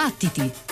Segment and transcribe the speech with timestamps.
[0.00, 0.69] Battiti!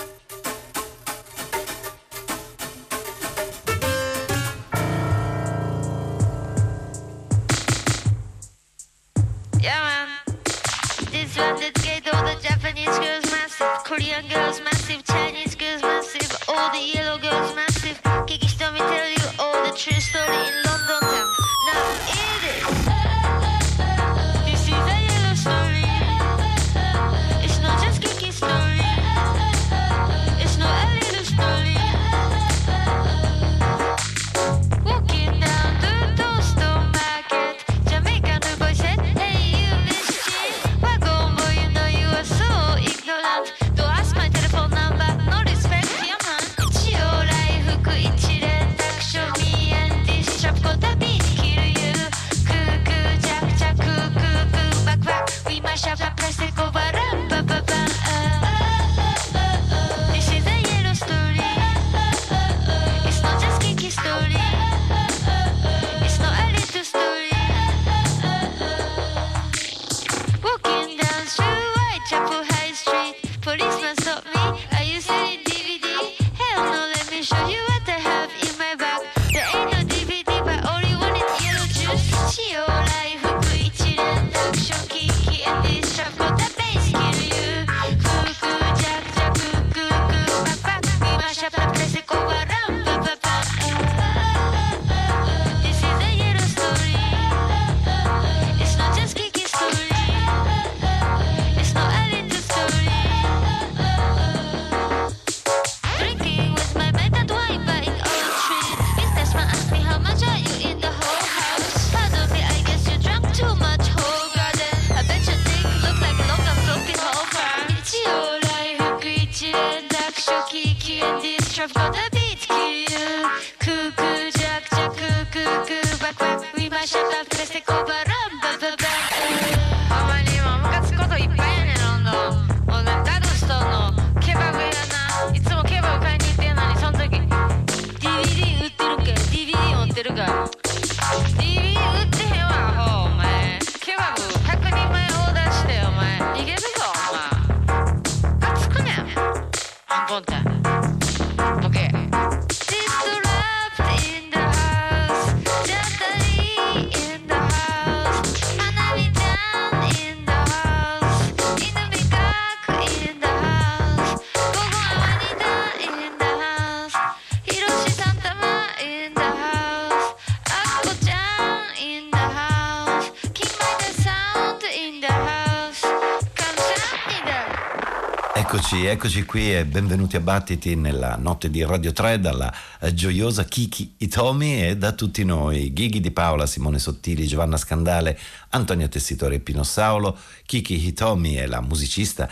[178.71, 183.43] Eccoci, eccoci qui e benvenuti a Battiti nella notte di Radio 3 dalla eh, gioiosa
[183.45, 188.15] Kiki Itomi e da tutti noi, Ghighi di Paola, Simone Sottili, Giovanna Scandale,
[188.49, 190.15] Antonio Tessitore Pino Saulo.
[190.45, 192.29] Kiki Hitomi è la musicista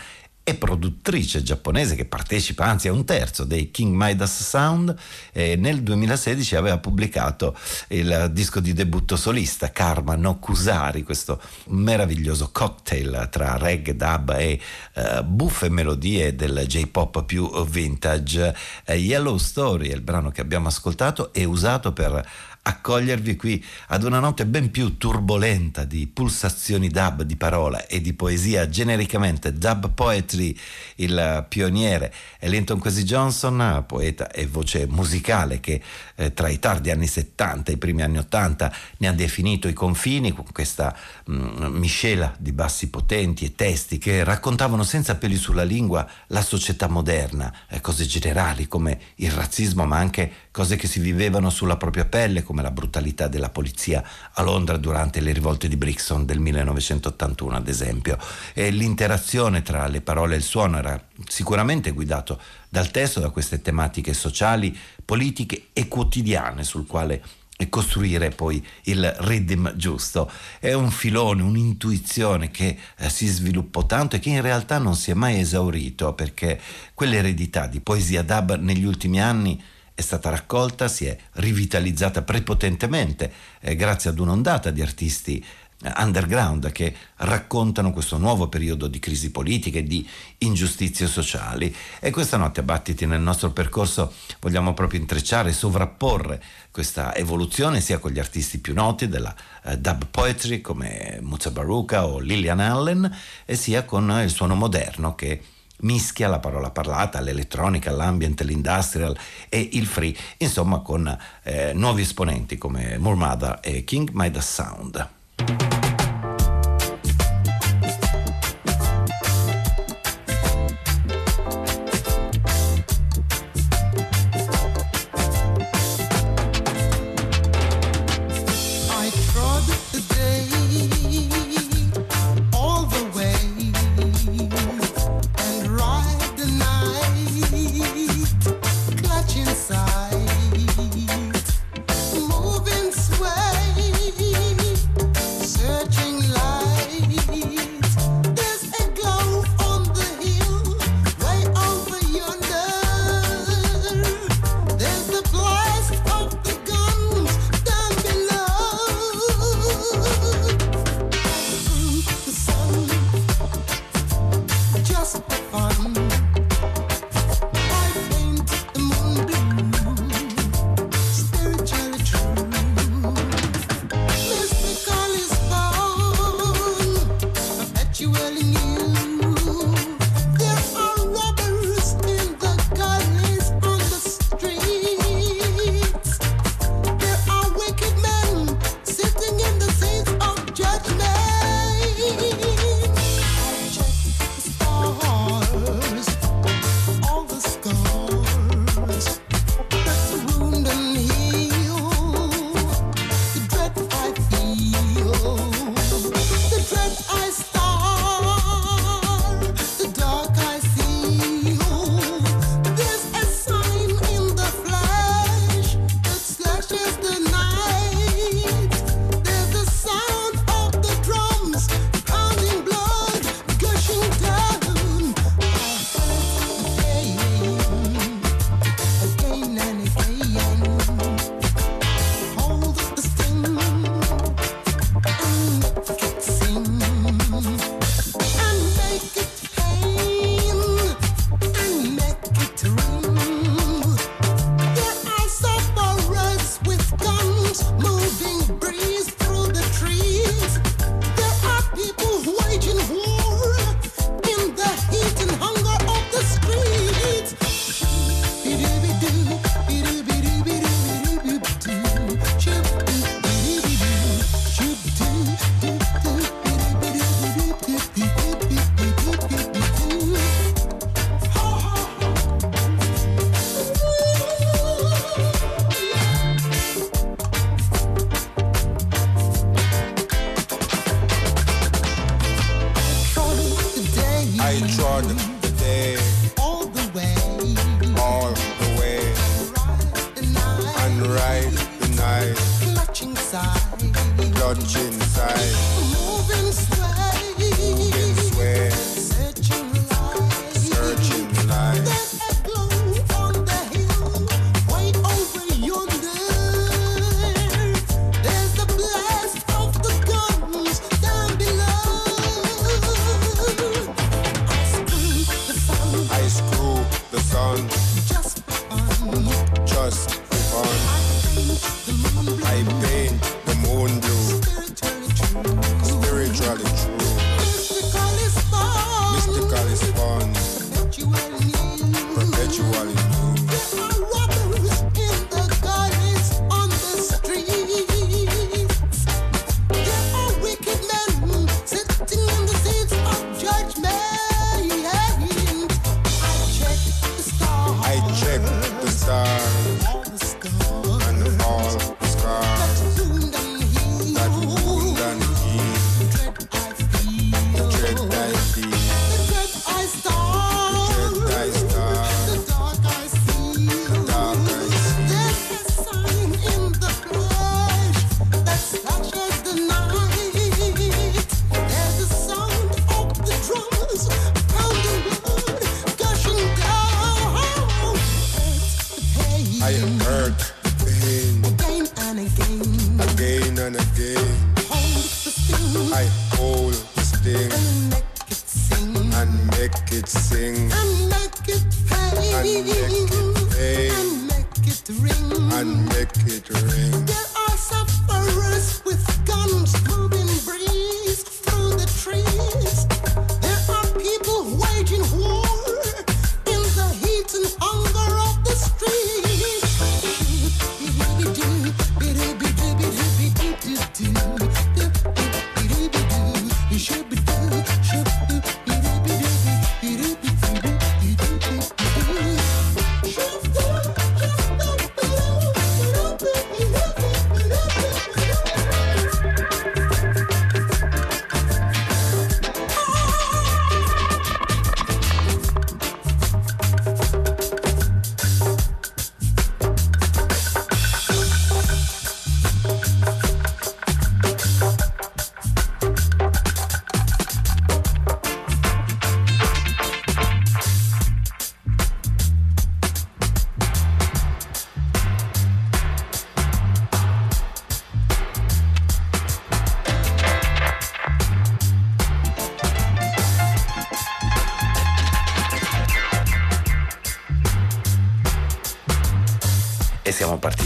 [0.48, 4.96] e produttrice giapponese che partecipa anzi a un terzo dei King Midas Sound
[5.30, 7.54] e nel 2016 aveva pubblicato
[7.88, 14.58] il disco di debutto solista Karma no Kusari, questo meraviglioso cocktail tra reggae, dub e
[14.94, 18.56] eh, buffe melodie del J-pop più vintage.
[18.86, 22.26] Eh, Yellow Story è il brano che abbiamo ascoltato e usato per
[22.62, 28.12] accogliervi qui ad una notte ben più turbolenta di pulsazioni dub di parola e di
[28.12, 30.56] poesia genericamente dub poetry
[30.96, 35.80] il pioniere è Linton Kwesi Johnson poeta e voce musicale che
[36.16, 39.72] eh, tra i tardi anni 70 e i primi anni 80 ne ha definito i
[39.72, 45.64] confini con questa mh, miscela di bassi potenti e testi che raccontavano senza peli sulla
[45.64, 51.00] lingua la società moderna eh, cose generali come il razzismo ma anche cose che si
[51.00, 55.76] vivevano sulla propria pelle come la brutalità della polizia a Londra durante le rivolte di
[55.76, 58.16] Brixton del 1981 ad esempio
[58.54, 62.40] e l'interazione tra le parole e il suono era sicuramente guidato
[62.70, 64.74] dal testo da queste tematiche sociali,
[65.04, 67.22] politiche e quotidiane sul quale
[67.68, 70.30] costruire poi il rhythm giusto.
[70.58, 75.10] È un filone, un'intuizione che eh, si sviluppò tanto e che in realtà non si
[75.10, 76.58] è mai esaurito perché
[76.94, 79.62] quell'eredità di poesia dub negli ultimi anni
[79.98, 85.44] è stata raccolta, si è rivitalizzata prepotentemente eh, grazie ad un'ondata di artisti
[85.82, 90.08] eh, underground che raccontano questo nuovo periodo di crisi politiche e di
[90.38, 91.74] ingiustizie sociali.
[91.98, 96.40] E questa notte a Battiti nel nostro percorso vogliamo proprio intrecciare e sovrapporre
[96.70, 99.34] questa evoluzione sia con gli artisti più noti della
[99.64, 105.16] eh, dub poetry come Muzza Baruka o Lillian Allen e sia con il suono moderno
[105.16, 105.42] che
[105.80, 109.16] mischia la parola parlata, l'elettronica, l'ambient, l'industrial
[109.48, 115.87] e il free, insomma con eh, nuovi esponenti come Murmada e King Midas Sound.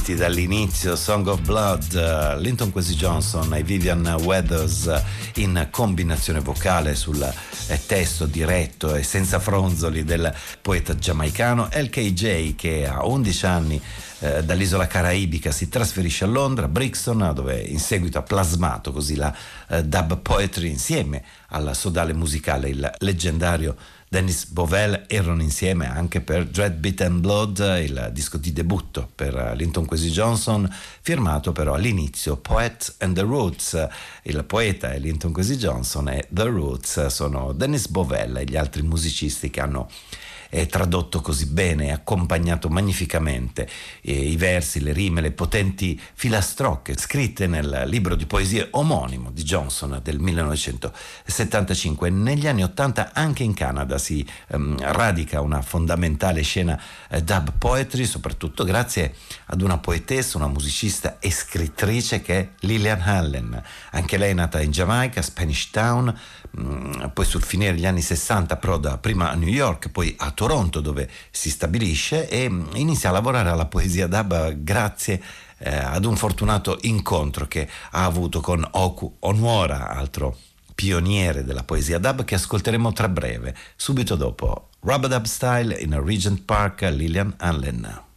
[0.02, 6.40] Partiti dall'inizio, Song of Blood, uh, Linton Quincy Johnson e Vivian Weathers uh, in combinazione
[6.40, 13.46] vocale sul eh, testo diretto e senza fronzoli del poeta giamaicano LKJ che a 11
[13.46, 13.80] anni
[14.18, 19.32] eh, dall'isola caraibica si trasferisce a Londra, Brixton, dove in seguito ha plasmato così la
[19.68, 23.76] eh, dub poetry insieme al sodale musicale, il leggendario
[24.12, 29.54] Dennis Bovell erano insieme anche per Dread Beat and Blood, il disco di debutto per
[29.56, 33.88] Linton Quincy Johnson, firmato però all'inizio Poet and the Roots.
[34.24, 38.82] Il poeta è Linton Quincy Johnson e The Roots sono Dennis Bovell e gli altri
[38.82, 39.88] musicisti che hanno
[40.52, 43.66] è tradotto così bene, accompagnato magnificamente
[44.02, 49.44] eh, i versi, le rime, le potenti filastrocche scritte nel libro di poesie omonimo di
[49.44, 52.10] Johnson del 1975.
[52.10, 56.78] Negli anni 80 anche in Canada si ehm, radica una fondamentale scena
[57.08, 59.14] eh, dub poetry, soprattutto grazie
[59.46, 63.62] ad una poetessa, una musicista e scrittrice che è Lillian Allen.
[63.92, 66.14] Anche lei è nata in Giamaica, Spanish Town,
[67.12, 71.08] poi sul finire degli anni 60 proda prima a New York, poi a Toronto dove
[71.30, 72.44] si stabilisce e
[72.74, 75.22] inizia a lavorare alla poesia dub grazie
[75.58, 80.36] eh, ad un fortunato incontro che ha avuto con Oku Onwara, altro
[80.74, 86.42] pioniere della poesia dub che ascolteremo tra breve, subito dopo Rubber Dub Style in Regent
[86.42, 88.10] Park, Lillian Allen.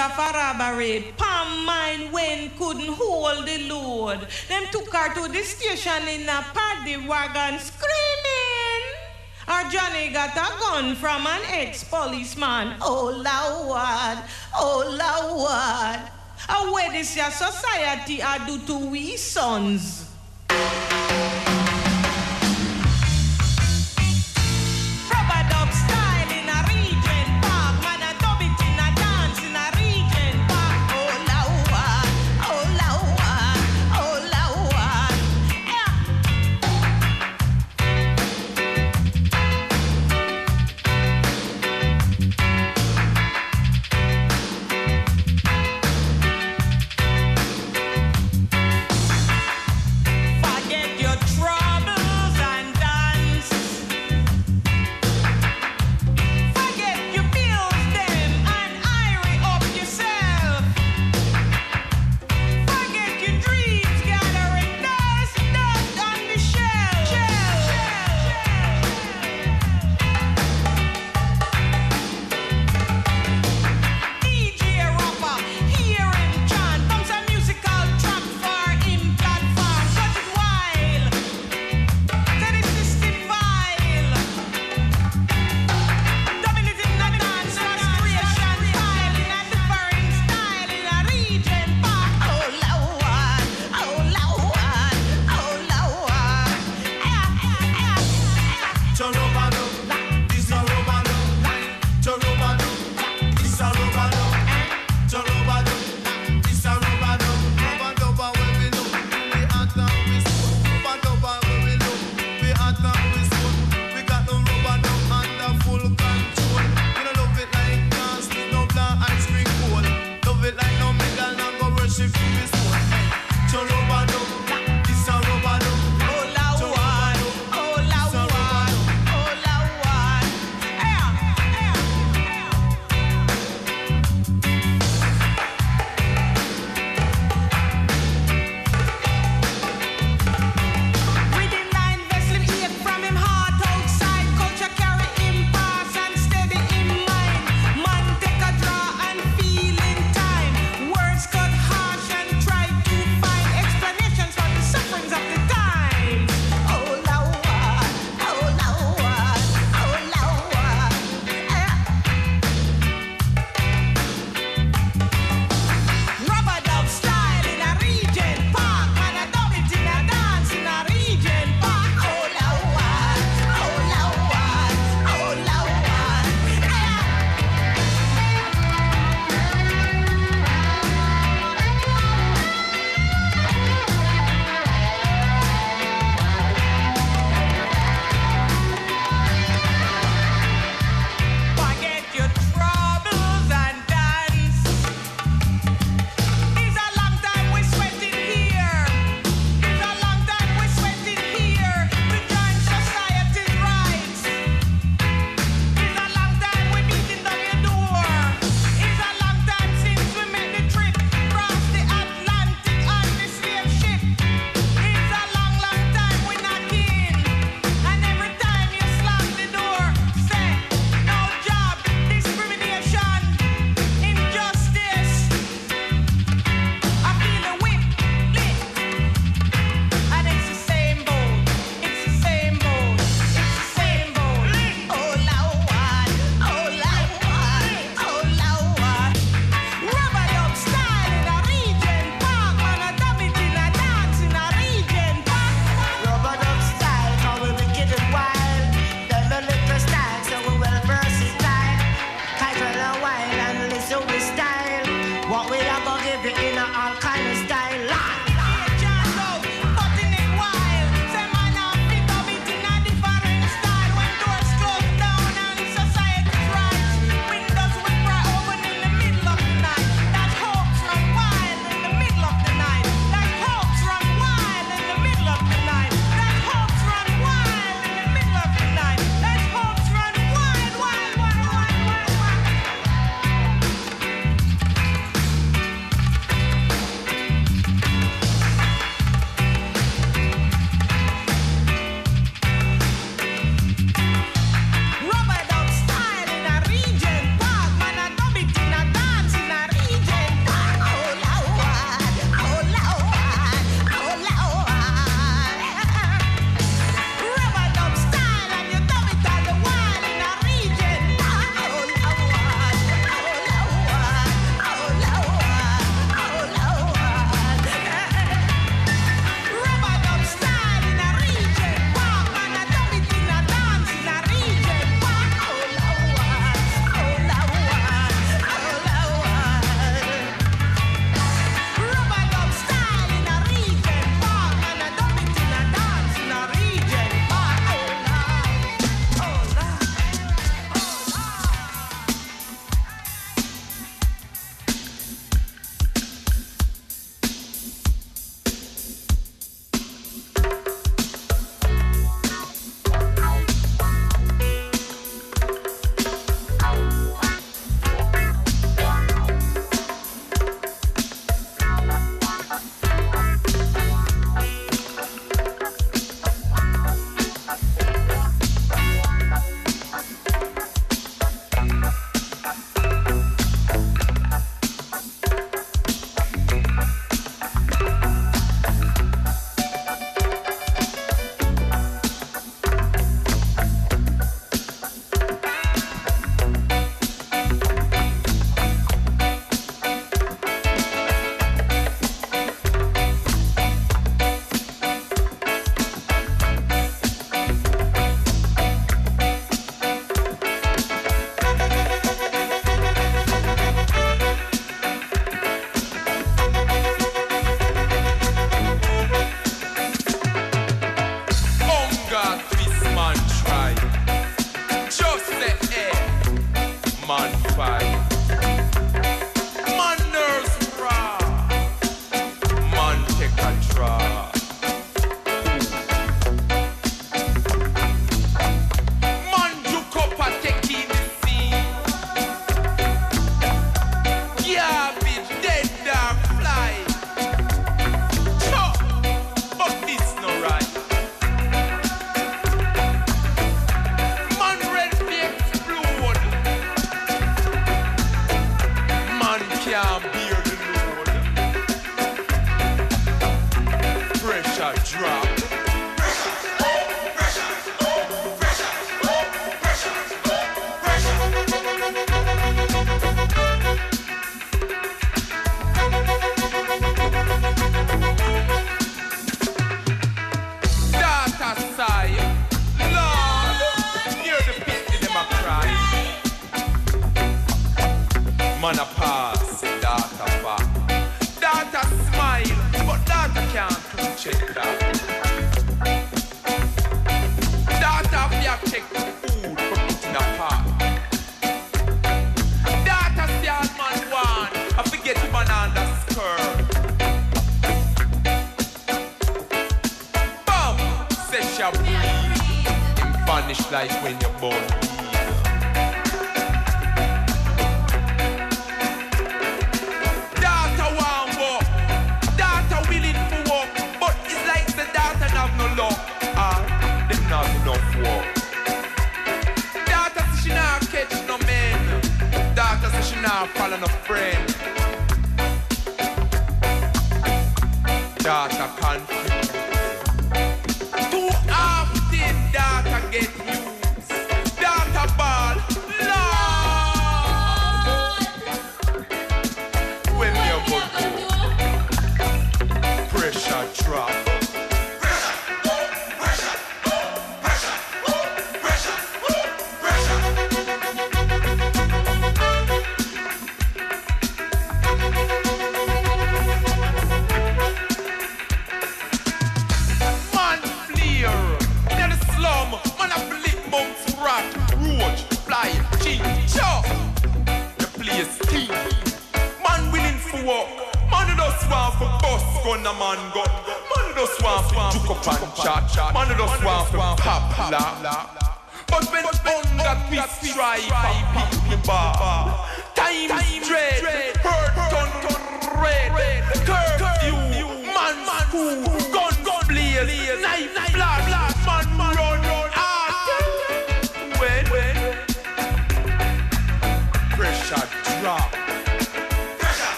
[0.00, 1.12] Of a robbery.
[1.16, 4.26] Palm mine when couldn't hold the load.
[4.48, 8.82] Them took her to the station in a paddy wagon screaming.
[9.46, 12.76] Our Johnny got a gun from an ex-policeman.
[12.80, 14.18] Oh Lord,
[14.56, 16.10] oh Lord.
[16.48, 20.09] How where this your society I do to we sons?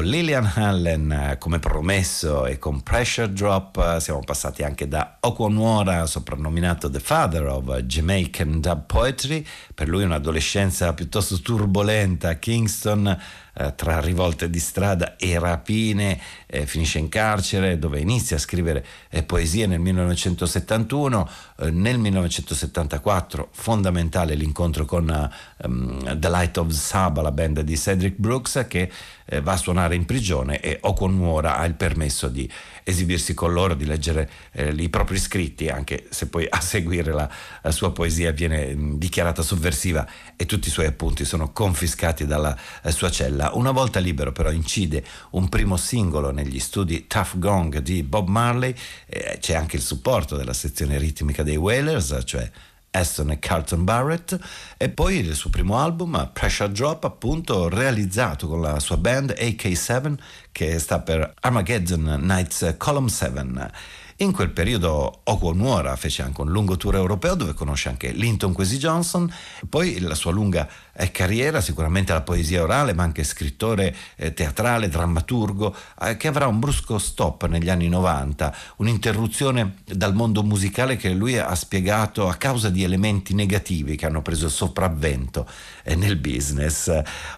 [0.00, 6.06] Lillian Allen, eh, come promesso, e con Pressure Drop, eh, siamo passati anche da Okwonwora,
[6.06, 12.28] soprannominato The Father of Jamaican Dub Poetry, per lui un'adolescenza piuttosto turbolenta.
[12.28, 13.18] A Kingston,
[13.54, 18.86] eh, tra rivolte di strada e rapine, eh, finisce in carcere dove inizia a scrivere
[19.08, 27.20] eh, poesie nel 1971, eh, nel 1974 fondamentale l'incontro con ehm, The Light of Saba,
[27.20, 28.90] la band di Cedric Brooks che
[29.26, 32.48] eh, va a suonare in prigione e Okwonwora ha il permesso di
[32.84, 37.28] esibirsi con loro, di leggere eh, i propri scritti, anche se poi a seguire la,
[37.62, 42.56] la sua poesia viene mh, dichiarata sovversiva e tutti i suoi appunti sono confiscati dalla
[42.82, 43.50] eh, sua cella.
[43.54, 48.74] Una volta libero però incide un primo singolo negli studi Tough Gong di Bob Marley,
[49.06, 52.50] eh, c'è anche il supporto della sezione ritmica dei Wailers, cioè
[52.96, 54.38] Aston e Carlton Barrett
[54.76, 60.14] e poi il suo primo album Pressure Drop appunto realizzato con la sua band AK7
[60.50, 63.70] che sta per Armageddon Nights Column 7
[64.18, 68.78] in quel periodo Okwonwora fece anche un lungo tour europeo dove conosce anche Linton Kwesi
[68.78, 69.30] Johnson,
[69.68, 74.88] poi la sua lunga eh, carriera, sicuramente la poesia orale, ma anche scrittore eh, teatrale,
[74.88, 81.10] drammaturgo, eh, che avrà un brusco stop negli anni 90, un'interruzione dal mondo musicale che
[81.10, 85.48] lui ha spiegato a causa di elementi negativi che hanno preso sopravvento
[85.84, 86.90] eh, nel business.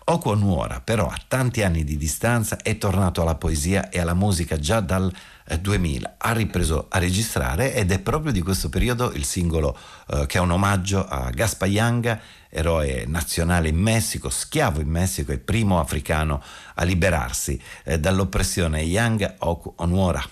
[0.04, 4.58] Okwon Nuora, però, a tanti anni di distanza, è tornato alla poesia e alla musica
[4.58, 5.12] già dal
[5.56, 9.76] 2000 ha ripreso a registrare ed è proprio di questo periodo il singolo
[10.08, 15.32] eh, che è un omaggio a Gaspa Yanga, eroe nazionale in Messico, schiavo in Messico
[15.32, 16.42] e primo africano
[16.74, 18.82] a liberarsi eh, dall'oppressione.
[18.82, 20.22] Yanga Oku Onwora.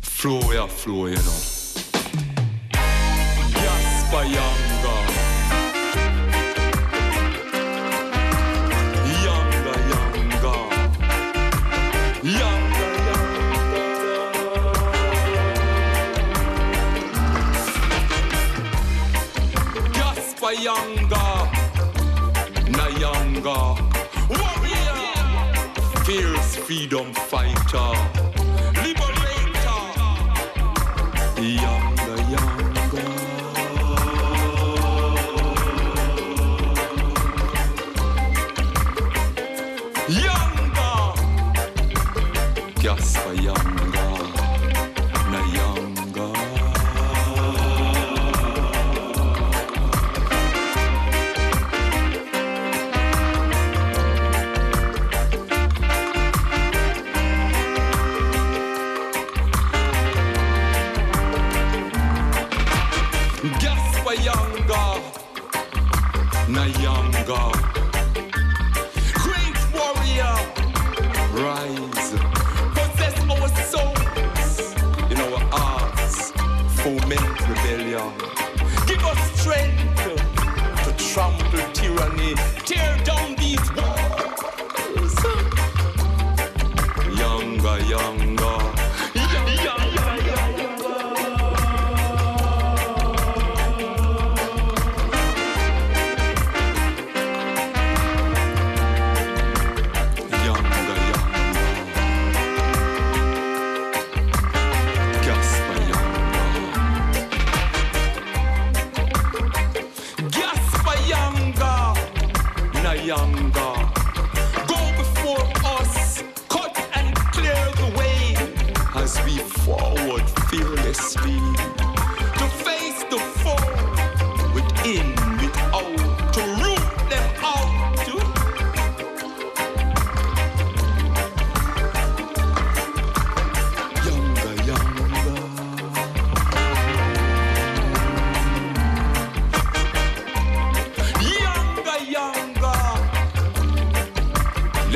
[0.00, 1.18] Flow ya flow, you
[26.70, 28.39] freedom fighter.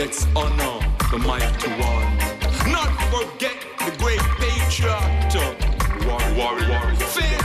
[0.05, 2.19] Let's honor the mighty one.
[2.71, 5.35] Not forget the great patriot.
[6.05, 7.44] War, war, war.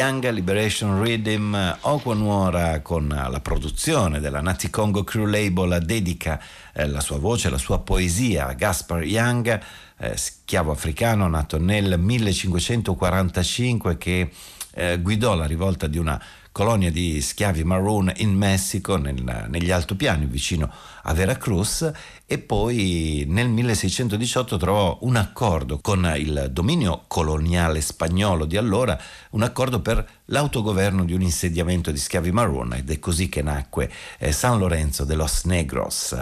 [0.00, 6.88] Young Liberation Rhythm, Okwa Nuora con la produzione della Nati Congo Crew Label dedica eh,
[6.88, 9.60] la sua voce, la sua poesia a Gaspar Young,
[9.98, 14.30] eh, schiavo africano nato nel 1545 che
[14.72, 16.18] eh, guidò la rivolta di una
[16.52, 20.70] colonia di schiavi maroon in Messico, nel, negli altopiani vicino
[21.02, 21.90] a Veracruz
[22.32, 28.96] e poi nel 1618 trovò un accordo con il dominio coloniale spagnolo di allora,
[29.30, 33.90] un accordo per l'autogoverno di un insediamento di schiavi marrone ed è così che nacque
[34.18, 36.16] eh, San Lorenzo de los Negros.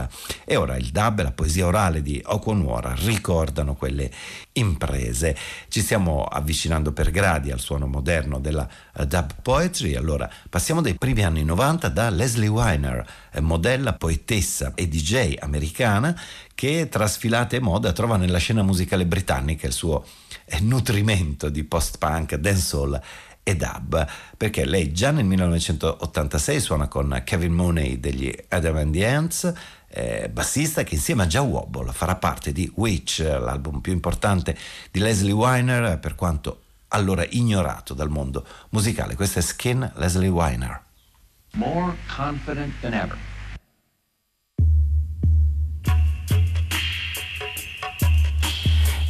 [0.46, 4.10] E ora il dub e la poesia orale di Okwonwora ricordano quelle
[4.52, 5.36] imprese.
[5.68, 10.17] Ci stiamo avvicinando per gradi al suono moderno della uh, dub poetry, allora
[10.48, 16.18] passiamo dai primi anni 90 da Leslie Weiner, eh, modella, poetessa e DJ americana
[16.54, 20.04] che tra sfilate e moda trova nella scena musicale britannica il suo
[20.46, 23.00] eh, nutrimento di post-punk, dancehall
[23.42, 29.06] e dub, perché lei già nel 1986 suona con Kevin Mooney degli Adam and the
[29.06, 29.52] Ants,
[29.88, 34.56] eh, bassista che insieme a Joe Wobble farà parte di Witch, l'album più importante
[34.90, 39.14] di Leslie Weiner, per quanto allora ignorato dal mondo musicale.
[39.14, 40.82] Questa è Skin Leslie Winer.
[41.54, 43.16] More confident than ever.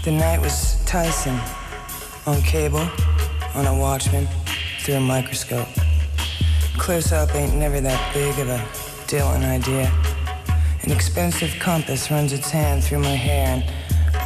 [0.02, 1.38] The night was Tyson
[2.24, 2.88] on cable.
[3.54, 4.28] on a watchman
[4.80, 5.68] through a microscope.
[6.78, 8.58] Close up ain't never that big of a
[9.06, 9.92] Dylan idea.
[10.82, 13.64] An expensive compass runs its hand through my hair, and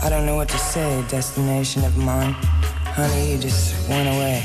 [0.04, 2.36] I don't know what to say, destination of mine.
[2.94, 4.44] Honey, you just went away.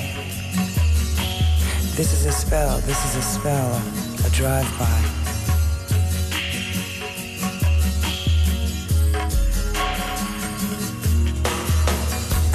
[1.98, 3.82] This is a spell, this is a spell,
[4.26, 4.86] a, drive-by.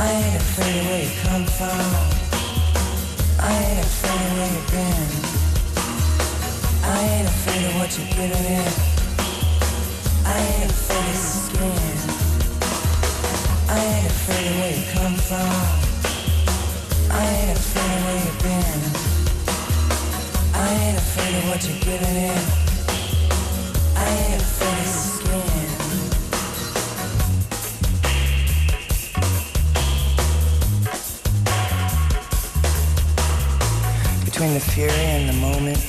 [0.01, 1.85] I ain't afraid of where you come from.
[3.39, 5.11] I ain't afraid of where you've been.
[6.89, 8.73] I ain't afraid of what you're giving in.
[10.25, 11.99] I ain't afraid of skin.
[13.69, 15.82] I ain't afraid of where you come from.
[17.15, 18.81] I ain't afraid of where you've been.
[20.55, 22.43] I ain't afraid of what you're giving in.
[23.97, 25.47] I ain't afraid of skin.
[34.25, 35.81] Between the fury and the moment,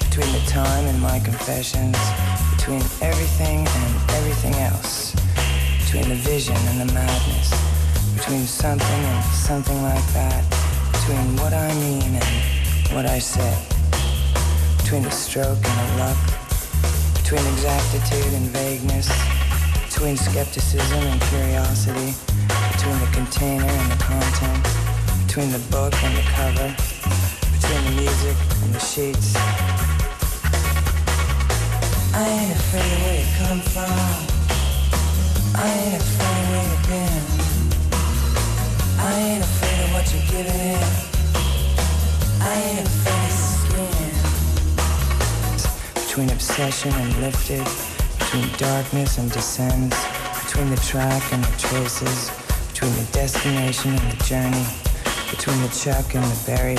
[0.00, 1.96] between the time and my confessions,
[2.56, 5.14] between everything and everything else,
[5.84, 7.50] between the vision and the madness,
[8.16, 10.63] between something and something like that,
[11.06, 13.54] between what I mean and what I say,
[14.78, 16.16] between a stroke and a luck,
[17.14, 19.12] between exactitude and vagueness,
[19.84, 22.14] between skepticism and curiosity,
[22.72, 24.64] between the container and the content,
[25.26, 26.74] between the book and the cover
[27.52, 29.36] between the music and the sheets.
[32.14, 33.92] I ain't afraid of where you come from.
[35.54, 37.24] I ain't afraid of where you've been.
[38.98, 40.82] I ain't afraid what you're giving.
[42.42, 42.88] I ain't
[43.32, 44.12] skin.
[45.94, 47.64] Between obsession and lifted,
[48.18, 49.96] between darkness and descends,
[50.44, 52.30] between the track and the traces,
[52.68, 54.66] between the destination and the journey,
[55.30, 56.76] between the chuck and the berry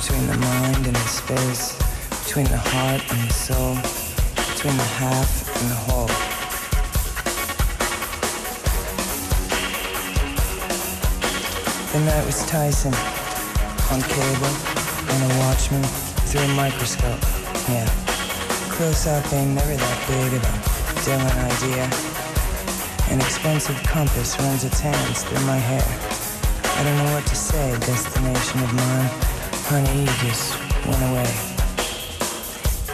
[0.00, 1.76] between the mind and the space,
[2.24, 3.74] between the heart and the soul,
[4.54, 6.29] between the half and the whole.
[11.92, 12.94] The night was Tyson,
[13.90, 14.54] on cable,
[15.10, 15.82] on a watchman,
[16.30, 17.18] through a microscope,
[17.68, 17.90] yeah.
[18.70, 20.54] Close up ain't never that big of a
[21.02, 21.90] Dylan idea.
[23.10, 25.82] An expensive compass runs its hands through my hair.
[26.78, 29.10] I don't know what to say, destination of mine.
[29.66, 31.34] Honey, you just went away.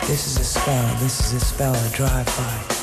[0.08, 2.75] This is a spell, this is a spell, a drive-by.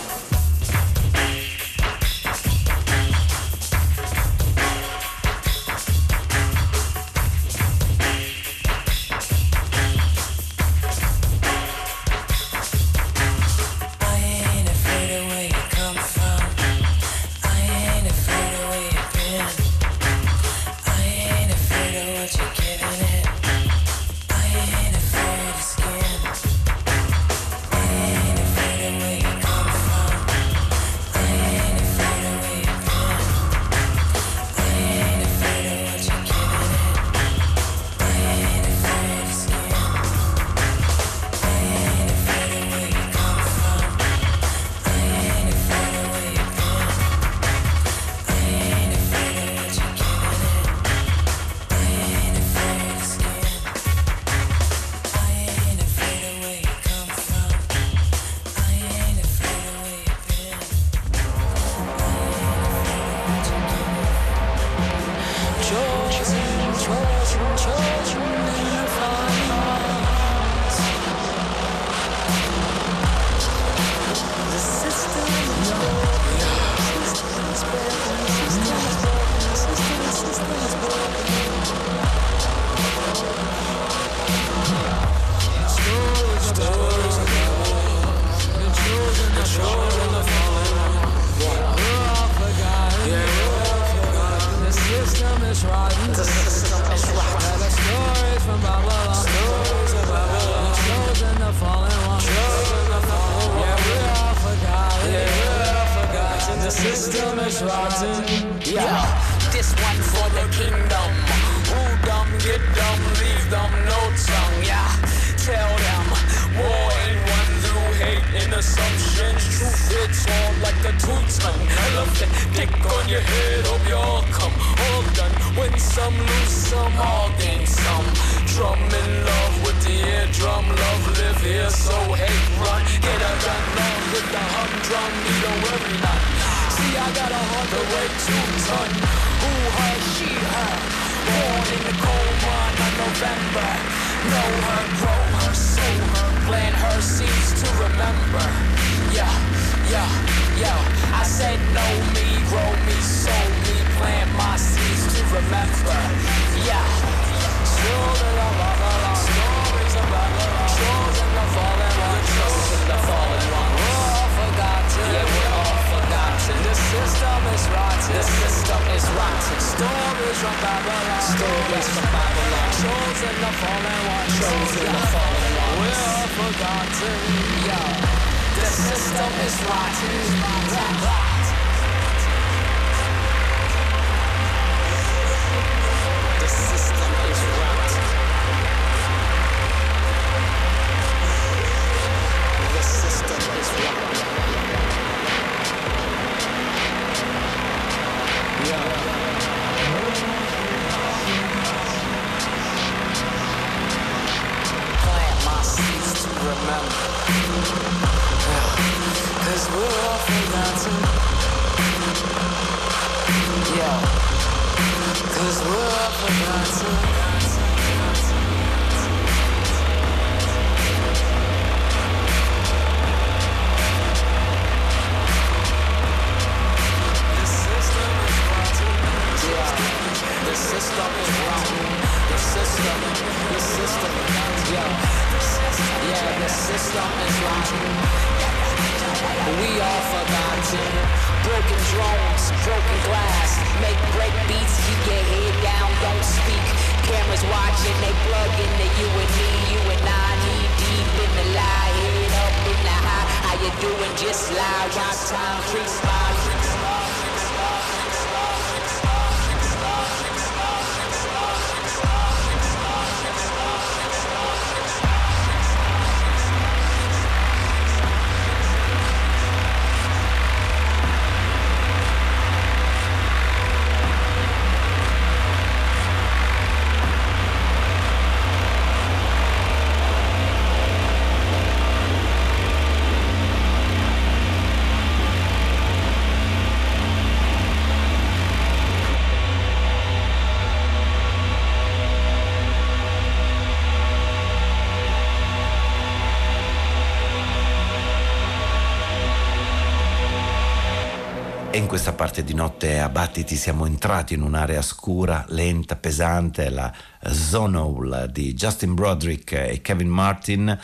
[302.04, 306.94] Questa parte di notte a Battiti siamo entrati in un'area scura, lenta, pesante, la
[307.32, 310.78] Zone Hole di Justin Broderick e Kevin Martin.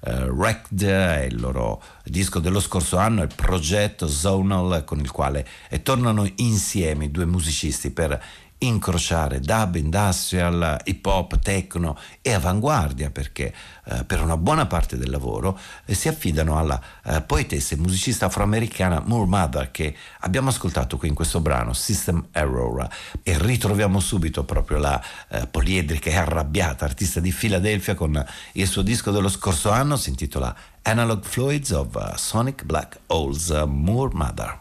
[0.00, 5.46] Uh, Wrecked è il loro disco dello scorso anno, il progetto Zonal con il quale
[5.82, 8.18] tornano insieme due musicisti per
[8.62, 13.52] incrociare dub, industrial, hip hop, techno e avanguardia perché
[13.84, 18.26] eh, per una buona parte del lavoro eh, si affidano alla eh, poetessa e musicista
[18.26, 22.88] afroamericana Moore Mother che abbiamo ascoltato qui in questo brano System Error
[23.22, 28.82] e ritroviamo subito proprio la eh, poliedrica e arrabbiata artista di Philadelphia con il suo
[28.82, 34.58] disco dello scorso anno si intitola Analog Fluids of uh, Sonic Black Holes Moore Mother.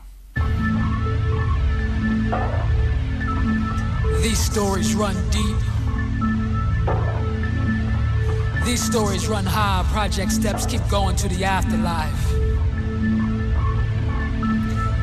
[4.22, 5.58] These stories run deep.
[8.64, 9.84] These stories run high.
[9.92, 12.51] Project steps keep going to the afterlife.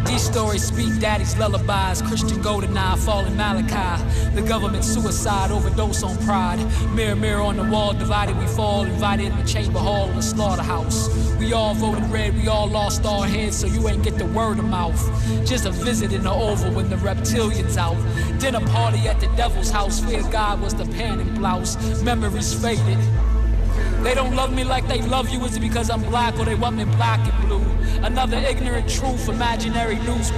[0.06, 2.02] These stories speak daddy's lullabies.
[2.02, 4.02] Christian Goldeneye, fallen Malachi.
[4.34, 6.58] The government suicide, overdose on pride.
[6.94, 8.84] Mirror, mirror on the wall, divided we fall.
[8.84, 11.08] Invited in the chamber hall of the slaughterhouse.
[11.38, 14.58] We all voted red, we all lost our heads, so you ain't get the word
[14.58, 15.00] of mouth.
[15.46, 17.96] Just a visit in the oval when the reptilians out.
[18.40, 20.00] Dinner party at the devil's house.
[20.00, 21.76] Fear God was the panning blouse.
[22.02, 22.98] Memories faded.
[24.02, 25.44] They don't love me like they love you.
[25.44, 27.64] Is it because I'm black or they want me black and blue?
[28.02, 30.30] Another ignorant truth, imaginary news.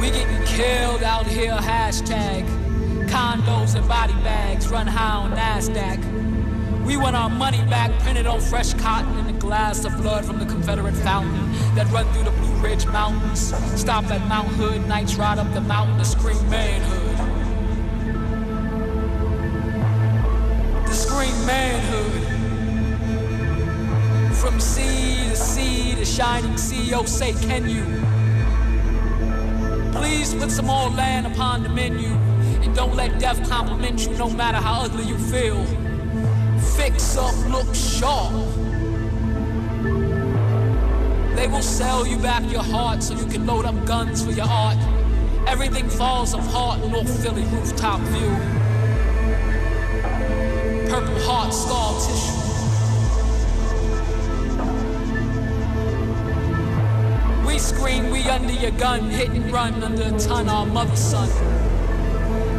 [0.00, 2.46] We getting killed out here, hashtag.
[3.08, 6.84] Condos and body bags run high on NASDAQ.
[6.84, 10.38] We want our money back, printed on fresh cotton in a glass of blood from
[10.38, 13.54] the Confederate fountain that run through the Blue Ridge Mountains.
[13.78, 17.37] Stop at Mount Hood, nights ride up the mountain to scream manhood.
[21.28, 22.22] Scream manhood.
[24.36, 27.84] From sea to sea to shining sea, oh say can you?
[29.92, 32.08] Please put some more land upon the menu.
[32.62, 35.64] And don't let death compliment you no matter how ugly you feel.
[36.76, 38.32] Fix up, look sharp.
[41.36, 44.48] They will sell you back your heart so you can load up guns for your
[44.48, 44.78] art.
[45.46, 48.67] Everything falls apart, North Philly rooftop view.
[50.88, 52.38] Purple heart scar tissue.
[57.46, 61.28] We scream, we under your gun, hit and run under a ton, our mother's son.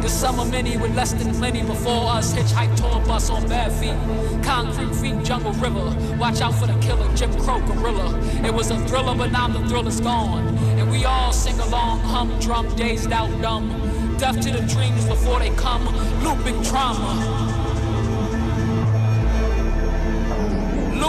[0.00, 2.32] The summer many with less than plenty before us.
[2.32, 3.96] Hitchhike tour bus on bare feet.
[4.44, 5.94] Concrete feet, jungle river.
[6.16, 8.16] Watch out for the killer, Jim Crow gorilla.
[8.44, 10.56] It was a thriller, but now the thrill is gone.
[10.78, 13.68] And we all sing along, humdrum, dazed out, dumb.
[14.18, 15.84] Deaf to the dreams before they come.
[16.22, 17.49] Looping trauma.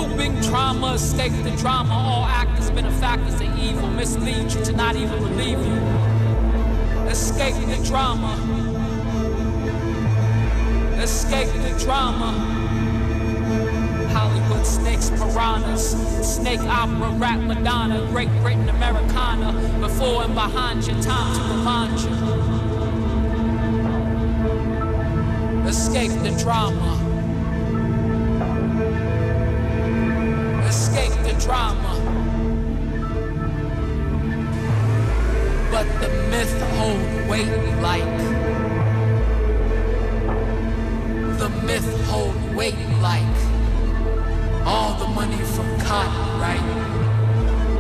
[0.02, 1.94] Looping trauma, escape the drama.
[1.94, 5.78] All actors, benefactors of evil mislead you to not even believe you.
[7.08, 8.34] Escape the drama.
[10.98, 12.32] Escape the drama.
[14.12, 15.92] Hollywood snakes, piranhas,
[16.36, 22.10] snake opera, rap Madonna, Great Britain, Americana, before and behind you, time to remind you.
[25.70, 27.01] Escape the drama.
[31.52, 31.94] Drama.
[35.70, 37.52] But the myth hold weight
[37.88, 38.18] like
[41.42, 43.38] the myth hold weight like
[44.66, 46.68] all the money from cotton, right?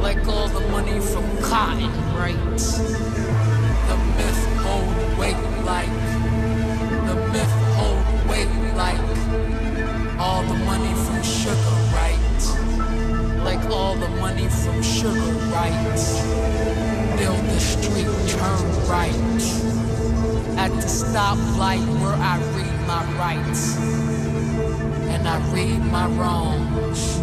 [0.01, 2.57] Like all the money from cotton, right?
[3.89, 5.41] The myth hold weight
[5.72, 5.95] like
[7.09, 8.51] the myth hold weight
[8.84, 9.07] like
[10.19, 11.80] all the money from sugar,
[13.72, 15.34] all the money from sugar?
[17.18, 19.12] Build the street, turn right.
[20.58, 23.78] At the stoplight where I read my rights
[25.10, 27.20] and I read my wrongs.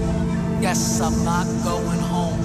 [1.00, 2.42] I'm not going home.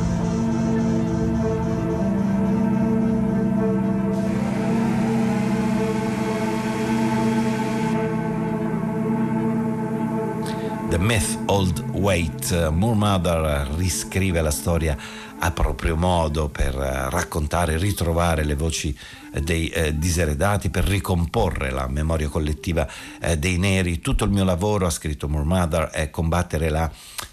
[10.89, 12.69] The Myth Old Wait.
[12.71, 14.97] Moore Mother riscrive la storia
[15.39, 18.97] a proprio modo per raccontare, ritrovare le voci
[19.41, 22.87] dei eh, diseredati, per ricomporre la memoria collettiva
[23.21, 23.99] eh, dei neri.
[23.99, 26.91] Tutto il mio lavoro, ha scritto Moore Mother, è combattere la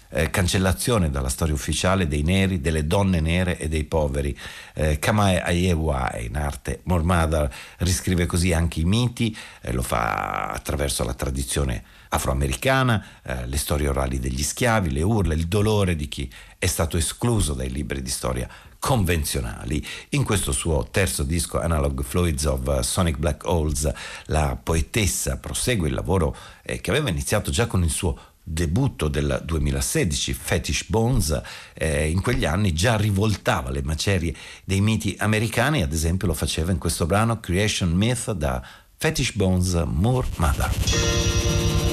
[0.09, 4.37] eh, cancellazione dalla storia ufficiale dei neri, delle donne nere e dei poveri.
[4.73, 10.49] Eh, Kamae Ayewa, in arte Moore Mother, riscrive così anche i miti, eh, lo fa
[10.49, 11.83] attraverso la tradizione
[12.13, 16.97] afroamericana, eh, le storie orali degli schiavi, le urla, il dolore di chi è stato
[16.97, 18.47] escluso dai libri di storia
[18.79, 19.85] convenzionali.
[20.09, 23.89] In questo suo terzo disco Analog Fluids of Sonic Black Holes,
[24.25, 29.41] la poetessa prosegue il lavoro eh, che aveva iniziato già con il suo debutto del
[29.45, 31.41] 2016, Fetish Bones,
[31.73, 34.35] eh, in quegli anni già rivoltava le macerie
[34.65, 38.61] dei miti americani, ad esempio lo faceva in questo brano Creation Myth da
[38.97, 41.90] Fetish Bones Moore Mother.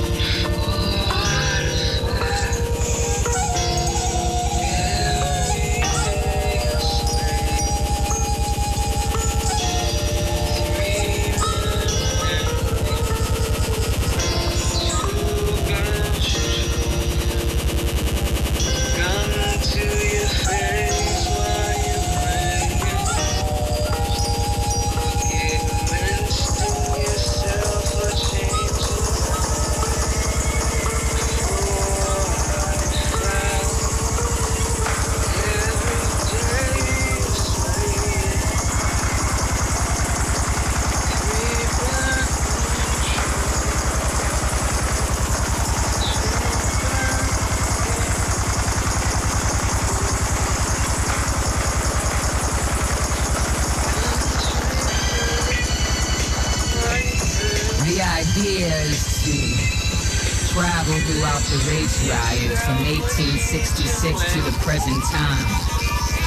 [64.68, 65.48] Present time.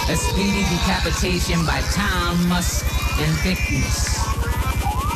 [0.09, 2.89] A speedy decapitation by Tom, Musk,
[3.21, 4.17] and Thickness.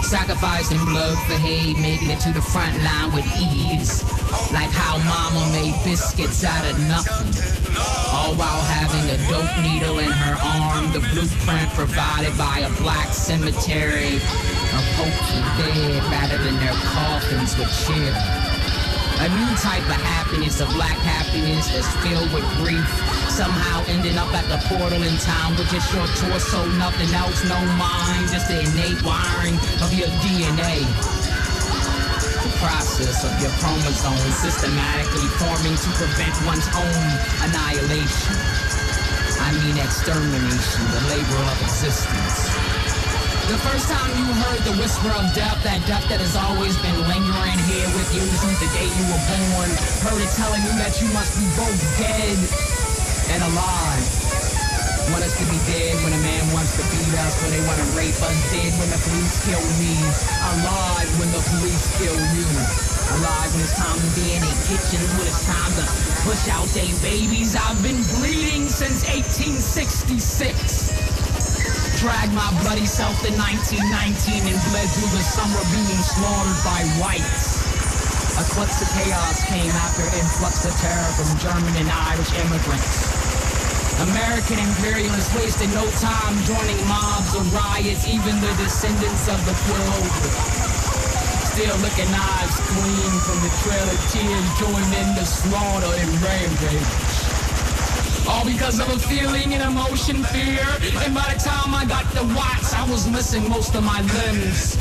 [0.06, 4.06] Sacrificing blood for hate, making it to the front line with ease.
[4.54, 7.34] Like how mama made biscuits out of nothing.
[8.14, 13.10] All while having a dope needle in her arm, the blueprint provided by a black
[13.10, 18.45] cemetery of hopeful dead rather than their coffins with cheer.
[19.16, 22.84] A new type of happiness, a black happiness that's filled with grief.
[23.32, 27.56] Somehow ending up at the portal in time with just your torso, nothing else, no
[27.80, 30.84] mind, just the innate wiring of your DNA.
[32.44, 37.08] The process of your chromosomes systematically forming to prevent one's own
[37.48, 38.36] annihilation.
[39.40, 42.65] I mean extermination, the labor of existence.
[43.46, 46.98] The first time you heard the whisper of death, that death that has always been
[47.06, 49.70] lingering here with you since the day you were born,
[50.02, 52.42] heard it telling you that you must be both dead
[53.38, 54.02] and alive.
[55.14, 57.78] Want us to be dead when a man wants to beat us, when they want
[57.78, 59.94] to rape us, dead when the police kill me,
[60.58, 62.50] alive when the police kill you.
[63.22, 65.86] Alive when it's time to be in a kitchen, when it's time to
[66.26, 67.54] push out their babies.
[67.54, 70.85] I've been bleeding since 1866
[72.06, 73.82] dragged my bloody self to 1919
[74.46, 77.66] and bled through the summer being slaughtered by whites.
[78.38, 83.10] A clutch of chaos came after influx of terror from German and Irish immigrants.
[84.06, 89.98] American imperialists wasted no time joining mobs or riots, even the descendants of the quill.
[91.58, 97.15] Still looking eyes clean from the trail of tears joined in the slaughter and rampage.
[98.28, 100.66] All because of a feeling and emotion, fear.
[101.06, 104.78] And by the time I got the watts, I was missing most of my limbs.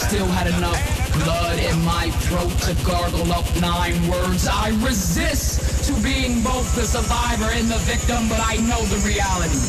[0.00, 0.80] Still had enough
[1.24, 4.48] blood in my throat to gargle up nine words.
[4.48, 9.60] I resist to being both the survivor and the victim, but I know the reality.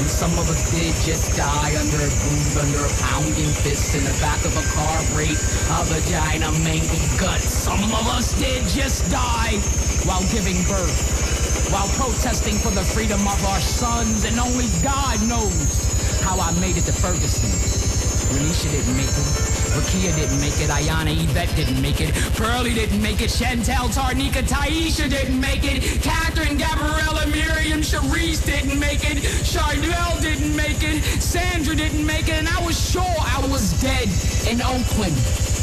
[0.00, 4.04] And some of us did just die under a boot, under a pounding fist in
[4.04, 5.38] the back of a car brake,
[5.68, 7.44] a vagina mangled guts.
[7.44, 9.60] Some of us did just die
[10.08, 11.23] while giving birth
[11.70, 16.76] while protesting for the freedom of our sons, and only God knows how I made
[16.76, 17.50] it to Ferguson.
[18.34, 19.54] Renisha didn't make it.
[19.74, 20.70] Rakia didn't make it.
[20.70, 22.14] Ayana Yvette didn't make it.
[22.34, 23.30] Pearlie didn't make it.
[23.30, 26.02] Chantel, Tarnika, Taisha didn't make it.
[26.02, 29.18] Catherine, Gabriella, Miriam, Sharice didn't make it.
[29.44, 31.02] Chardell didn't make it.
[31.22, 32.34] Sandra didn't make it.
[32.34, 34.08] And I was sure I was dead
[34.48, 35.53] in Oakland.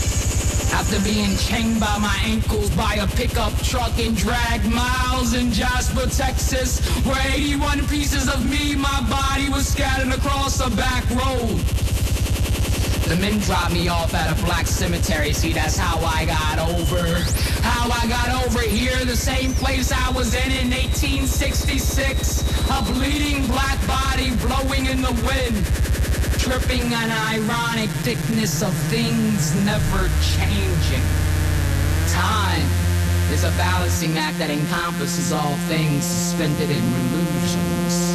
[0.73, 6.09] After being chained by my ankles by a pickup truck and dragged miles in Jasper,
[6.09, 11.59] Texas, where 81 pieces of me, my body was scattered across a back road.
[13.11, 15.33] The men dropped me off at a black cemetery.
[15.33, 17.03] See, that's how I got over.
[17.61, 22.41] How I got over here, the same place I was in in 1866.
[22.69, 25.90] A bleeding black body blowing in the wind
[26.41, 31.05] tripping an ironic thickness of things never changing.
[32.09, 32.67] Time
[33.31, 38.10] is a balancing act that encompasses all things suspended in illusions.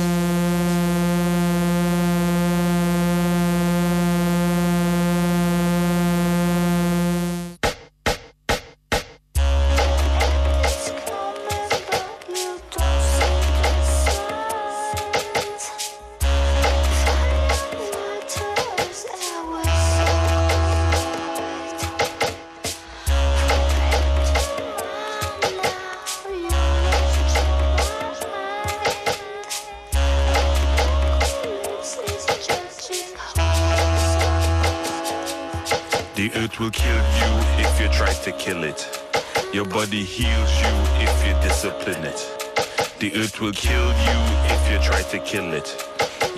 [43.37, 44.19] Earth will kill you
[44.49, 45.69] if you try to kill it.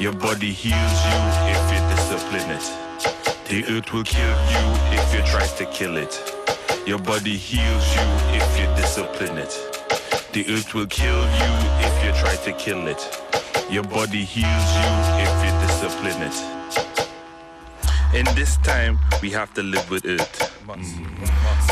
[0.00, 2.66] Your body heals you if you discipline it.
[3.48, 4.64] The earth will kill you
[4.98, 6.18] if you try to kill it.
[6.88, 8.02] Your body heals you
[8.34, 9.54] if you discipline it.
[10.32, 11.50] The earth will kill you
[11.86, 13.00] if you try to kill it.
[13.70, 14.90] Your body heals you
[15.22, 16.34] if you discipline it.
[18.12, 20.50] In this time, we have to live with it.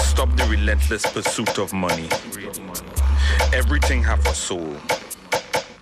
[0.04, 2.08] Stop the relentless pursuit of money.
[3.52, 4.76] Everything have a soul.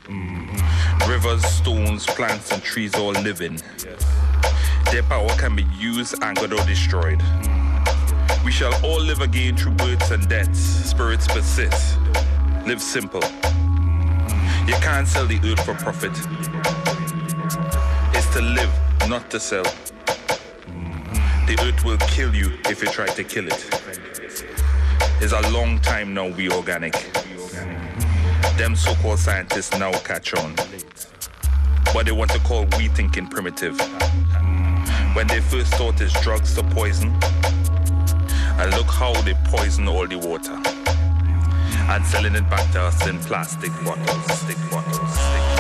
[0.05, 1.09] Mm.
[1.09, 3.59] Rivers, stones, plants, and trees all living.
[4.91, 7.23] Their power can be used, angered, or destroyed.
[8.45, 10.61] We shall all live again through births and deaths.
[10.61, 11.99] Spirits persist.
[12.67, 13.23] Live simple.
[14.67, 16.13] You can't sell the earth for profit.
[18.15, 18.71] It's to live,
[19.09, 19.65] not to sell.
[21.47, 23.67] The earth will kill you if you try to kill it.
[25.21, 26.95] It's a long time now we organic.
[28.57, 30.55] Them so-called scientists now catch on.
[31.93, 33.79] But they want to call we thinking primitive.
[33.81, 35.15] Hmm.
[35.15, 37.11] when they first thought it's drugs to poison.
[38.59, 40.61] And look how they poison all the water.
[41.91, 45.54] And selling it back to us in plastic bottles, stick bottles.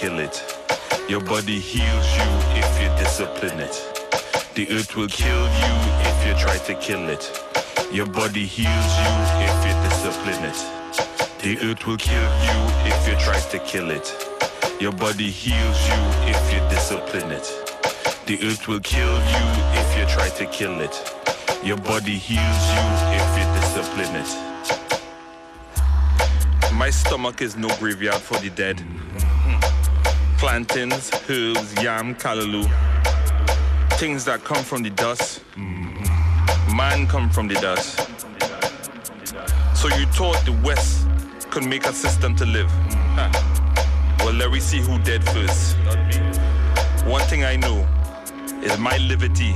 [0.00, 0.42] Kill it.
[1.10, 3.76] Your body heals you if you discipline it.
[4.54, 5.72] The earth will kill you
[6.08, 7.30] if you try to kill it.
[7.92, 9.12] Your body heals you
[9.46, 10.56] if you discipline it.
[11.42, 12.56] The earth will kill you
[12.90, 14.06] if you try to kill it.
[14.80, 16.00] Your body heals you
[16.32, 17.46] if you discipline it.
[18.24, 19.44] The earth will kill you
[19.80, 20.96] if you try to kill it.
[21.62, 22.84] Your body heals you
[23.20, 24.30] if you discipline it.
[26.72, 28.82] My stomach is no graveyard for the dead.
[30.40, 32.64] Plantains, herbs, yam, callaloo.
[33.98, 35.42] Things that come from the dust.
[35.54, 36.76] Mm-hmm.
[36.76, 37.98] Man come from the dust.
[39.76, 41.06] So you thought the West
[41.50, 42.70] could make a system to live.
[43.16, 43.30] Huh.
[44.24, 45.76] Well, let me see who dead first.
[47.04, 47.86] One thing I know
[48.62, 49.54] is my liberty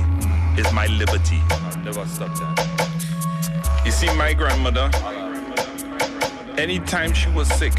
[0.57, 1.41] is my liberty.
[1.83, 3.81] Never stop that.
[3.85, 4.89] You see, my grandmother,
[6.59, 7.73] anytime she was sick,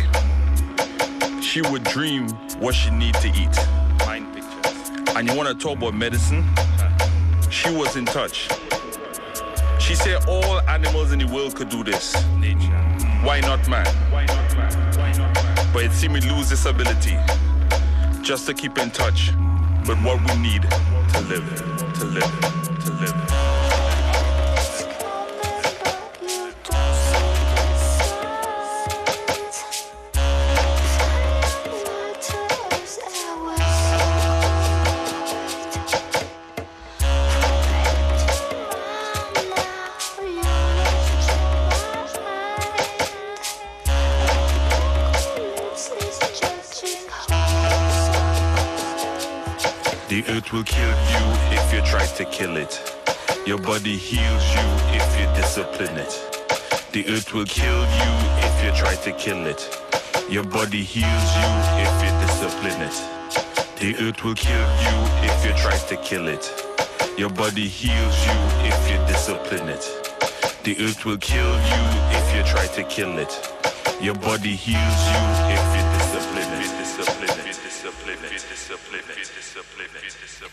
[1.41, 2.27] she would dream
[2.59, 3.57] what she need to eat.
[4.07, 4.91] Mind pictures.
[5.15, 6.45] And you want to talk about medicine?
[7.51, 8.49] She was in touch.
[9.79, 12.15] She said all animals in the world could do this.
[12.39, 12.59] Nature.
[13.23, 13.87] Why not man?
[15.73, 17.17] But it seemed we lose this ability
[18.23, 19.33] just to keep in touch
[19.87, 22.66] with what we need to live, to live.
[52.17, 52.81] To kill it.
[53.47, 56.15] Your body heals you if you discipline it.
[56.93, 58.11] The earth will kill you
[58.47, 59.61] if you try to kill it.
[60.31, 61.49] Your body heals you
[61.85, 62.97] if you discipline it.
[63.81, 64.97] The earth will kill you
[65.29, 66.45] if you try to kill it.
[67.19, 69.85] Your body heals you if you discipline it.
[70.65, 71.83] The earth will kill you
[72.17, 73.33] if you try to kill it.
[74.01, 75.21] Your body heals you
[75.53, 76.97] if you discipline it.
[76.97, 77.36] Discipline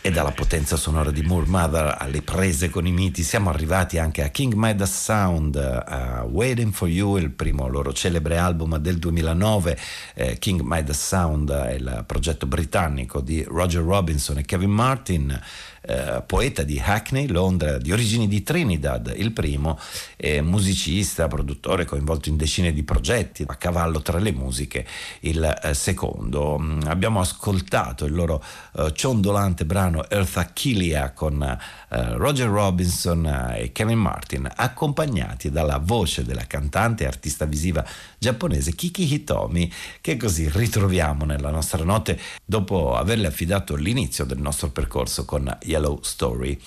[0.01, 4.21] E dalla potenza sonora di Moore Mother alle prese con i miti siamo arrivati anche
[4.21, 9.79] a King Midas Sound, a Waiting for You, il primo loro celebre album del 2009.
[10.13, 15.41] Eh, King Midas Sound è il progetto britannico di Roger Robinson e Kevin Martin.
[15.85, 19.77] Eh, poeta di Hackney, Londra, di origini di Trinidad, il primo,
[20.15, 24.87] eh, musicista, produttore coinvolto in decine di progetti, a cavallo tra le musiche,
[25.21, 26.57] il eh, secondo.
[26.57, 28.41] Mm, abbiamo ascoltato il loro
[28.77, 31.57] eh, ciondolante brano Earth Achillea con
[31.93, 37.85] Roger Robinson e Kevin Martin, accompagnati dalla voce della cantante e artista visiva
[38.23, 44.69] giapponese Kiki Hitomi, che così ritroviamo nella nostra notte dopo averle affidato l'inizio del nostro
[44.69, 46.57] percorso con Yellow Story.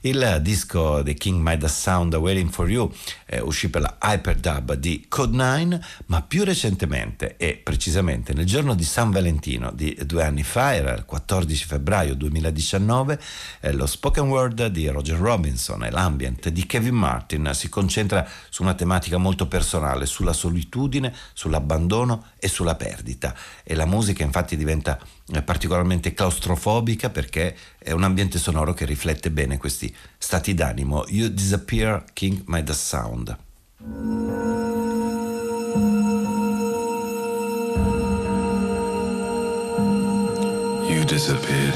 [0.00, 2.92] Il disco The King Midas Sound Waiting for You
[3.26, 8.74] eh, uscì per la Hyperdub di Code 9, ma più recentemente e precisamente nel giorno
[8.74, 13.20] di San Valentino di due anni fa, era il 14 febbraio 2019,
[13.60, 18.62] eh, lo spoken word di Roger Robinson e l'ambient di Kevin Martin si concentra su
[18.62, 23.34] una tematica molto personale, sulla solitudine, sull'abbandono e sulla perdita.
[23.62, 24.98] E la musica infatti diventa
[25.32, 31.04] eh, particolarmente claustrofobica perché è un ambiente sonoro che riflette bene questi stati d'animo.
[31.08, 33.36] You Disappear, King Midas Sound.
[40.88, 41.74] You disappeared.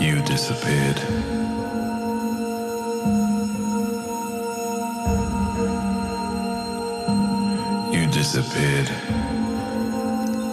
[0.00, 1.33] You disappeared.
[8.14, 8.88] Disappeared.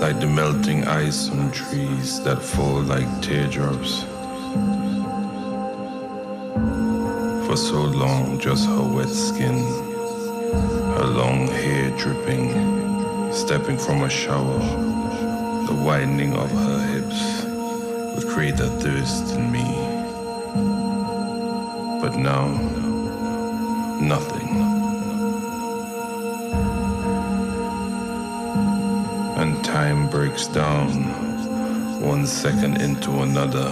[0.02, 4.04] Like the melting ice on trees that fall like teardrops.
[7.48, 9.90] For so long, just her wet skin
[11.02, 12.52] her long hair dripping,
[13.32, 14.60] stepping from a shower,
[15.68, 17.46] The widening of her hips
[18.14, 19.66] would create a thirst in me.
[22.02, 22.48] But now,
[24.00, 24.71] nothing.
[29.72, 30.90] Time breaks down
[32.02, 33.72] one second into another.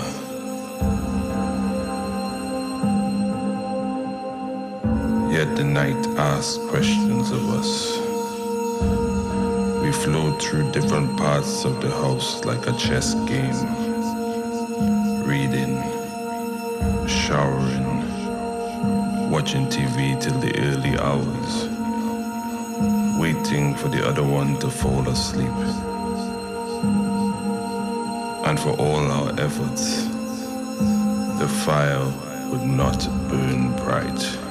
[5.30, 7.98] Yet the night asks questions of us.
[9.84, 13.60] We flow through different parts of the house like a chess game.
[15.28, 15.76] Reading,
[17.10, 18.00] showering,
[19.30, 21.54] watching TV till the early hours,
[23.20, 25.89] waiting for the other one to fall asleep.
[28.50, 30.06] And for all our efforts,
[31.38, 32.04] the fire
[32.50, 34.49] would not burn bright.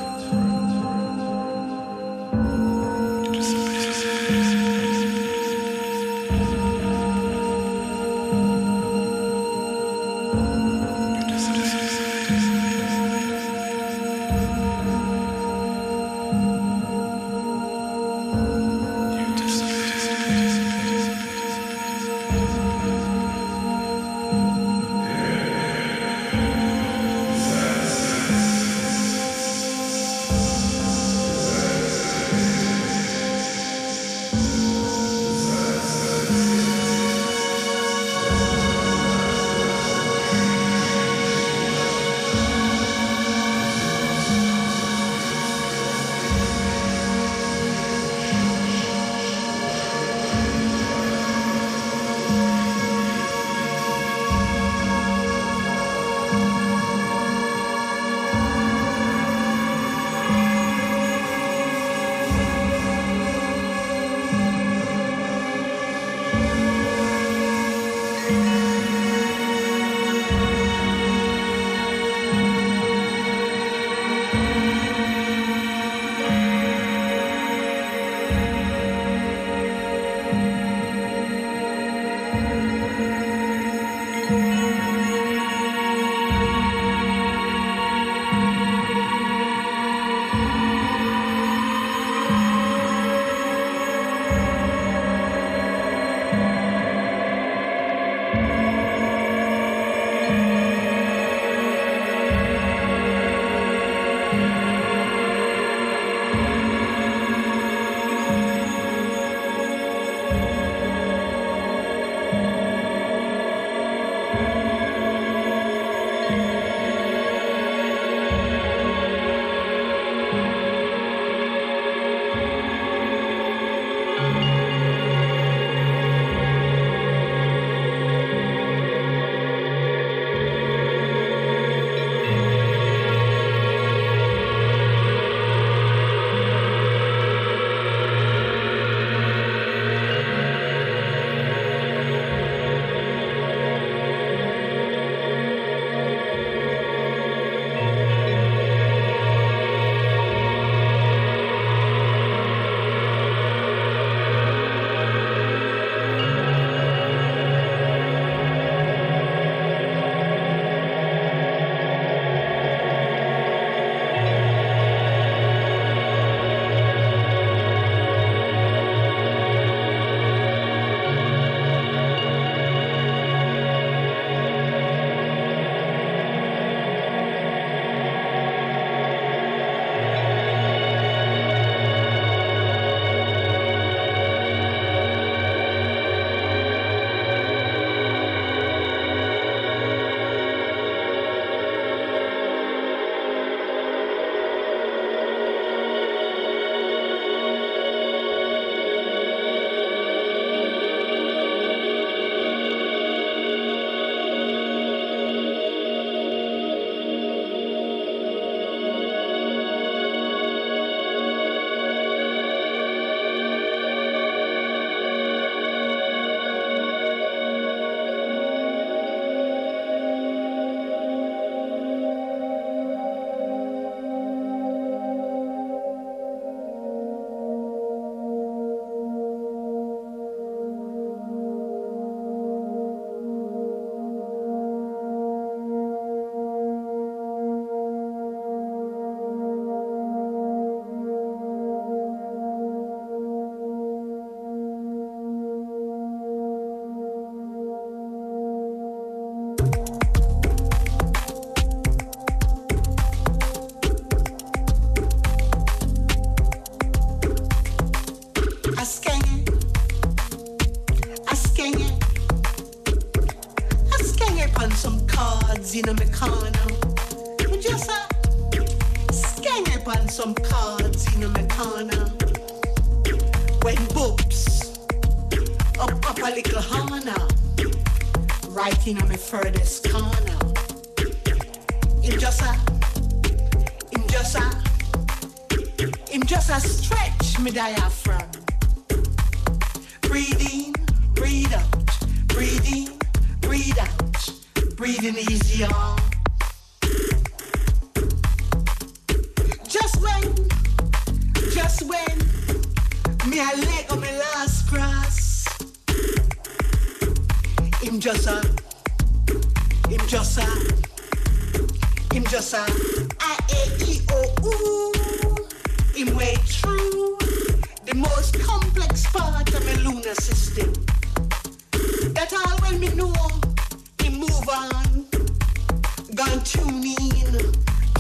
[326.33, 327.35] and tune in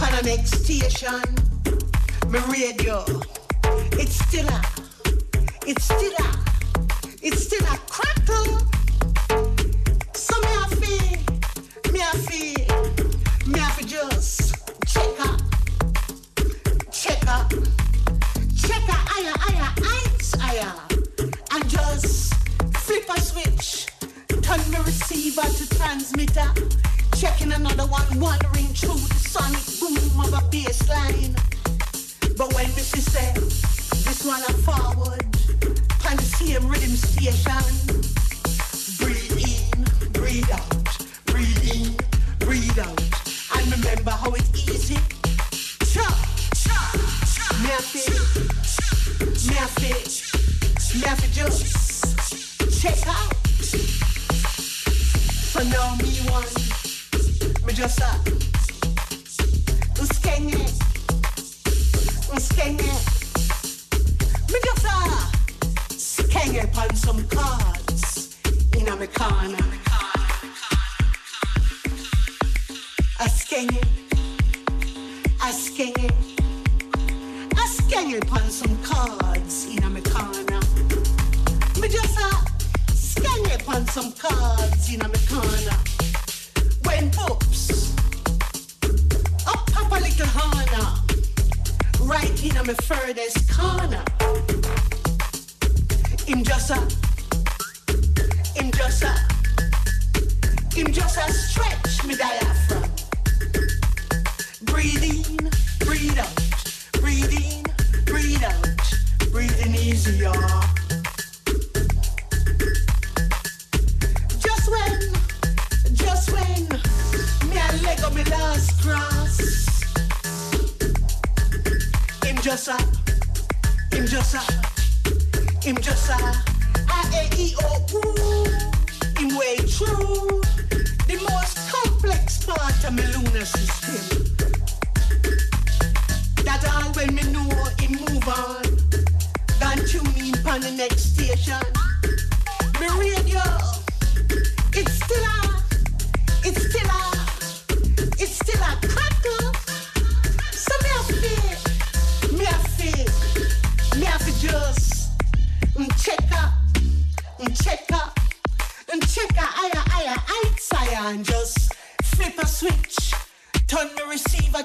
[0.03, 1.23] on the next station.
[2.29, 3.05] My radio,
[3.93, 4.63] it's still a,
[5.67, 6.39] it's still a,
[7.23, 8.18] it's still a crack.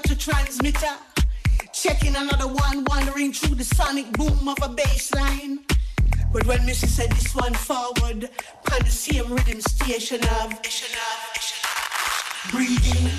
[0.02, 0.96] to transmitter.
[1.72, 5.60] Checking another one, wandering through the sonic boom of a bass line.
[6.32, 8.28] But when Missy said this one forward,
[8.72, 10.60] on the same rhythm station of
[12.50, 13.10] breathing,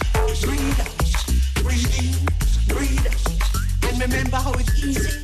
[0.43, 1.25] breathe out,
[1.63, 2.13] breathing,
[2.67, 3.07] breathe.
[3.83, 5.21] And remember how it's easy.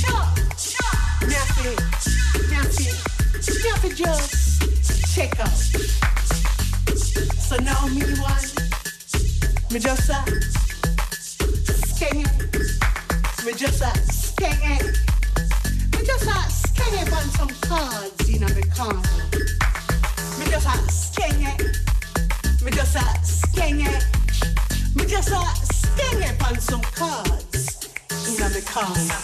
[0.00, 1.76] Chop, chop, nothing,
[2.50, 2.94] nothing,
[3.64, 5.48] nothing just check out.
[7.38, 8.44] So now me one,
[9.70, 10.63] me just that
[12.04, 12.26] singing.
[13.44, 14.80] We just start singing.
[15.92, 19.02] We just start singing on some cards in the corner.
[20.38, 21.60] We just start singing.
[22.64, 24.02] We just start singing.
[24.96, 27.88] We just start singing on some cards
[28.28, 29.20] in the corner.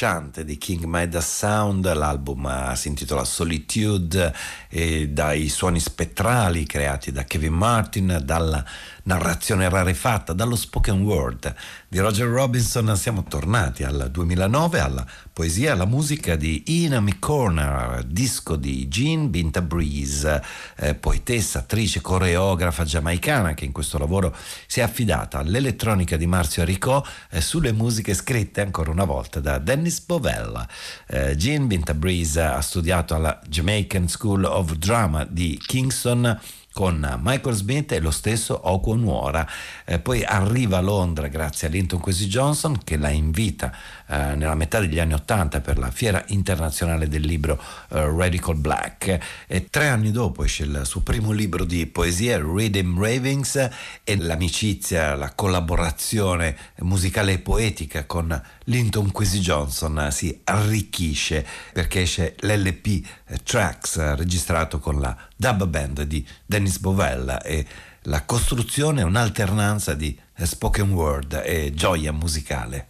[0.00, 4.34] Angosciante di King Midas Sound, l'album si intitola Solitude
[4.68, 8.64] e dai suoni spettrali creati da Kevin Martin, dalla
[9.10, 11.52] narrazione rarefatta, dallo spoken word
[11.88, 18.04] di Roger Robinson siamo tornati al 2009 alla poesia e alla musica di Ina McCorner,
[18.04, 20.40] disco di Jean Binta Breeze,
[20.76, 24.32] eh, poetessa, attrice, coreografa giamaicana che in questo lavoro
[24.68, 29.58] si è affidata all'elettronica di Marzio Aricò eh, sulle musiche scritte ancora una volta da
[29.58, 30.68] Dennis Bovella.
[31.08, 36.38] Eh, Jean Binta Breeze ha studiato alla Jamaican School of Drama di Kingston
[36.72, 39.46] con Michael Smith e lo stesso Okwon Nuora.
[39.84, 43.72] Eh, poi arriva a Londra grazie a Linton Quincy Johnson che la invita
[44.10, 49.18] eh, nella metà degli anni Ottanta per la fiera internazionale del libro eh, Radical Black
[49.46, 53.70] e tre anni dopo esce il suo primo libro di poesie Rhythm Ravings
[54.02, 62.34] e l'amicizia, la collaborazione musicale e poetica con Linton Quincy Johnson si arricchisce perché esce
[62.40, 62.86] l'LP
[63.26, 67.64] eh, Tracks registrato con la dub band di Dennis Bovella e
[68.04, 72.88] la costruzione è un'alternanza di spoken word e gioia musicale.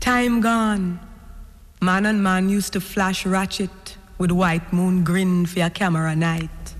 [0.00, 0.98] Time gone.
[1.82, 6.74] Man and man used to flash ratchet with white moon grin for a camera night.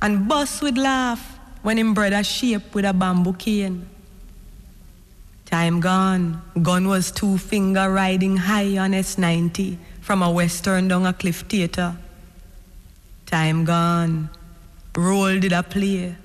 [0.00, 3.88] And boss would laugh when him brother shape with a bamboo cane.
[5.44, 6.40] Time gone.
[6.62, 11.94] Gun was two finger riding high on S90 from a western down a cliff theater.
[13.26, 14.30] Time gone.
[14.96, 16.16] Roll did a play.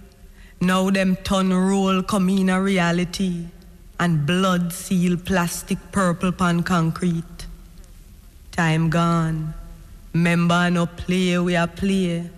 [0.62, 3.48] Now them ton roll come in a reality
[4.00, 7.48] and blood seal plastic purple pan concrete.
[8.52, 9.54] Time gone.
[10.14, 12.30] Member no play we a play.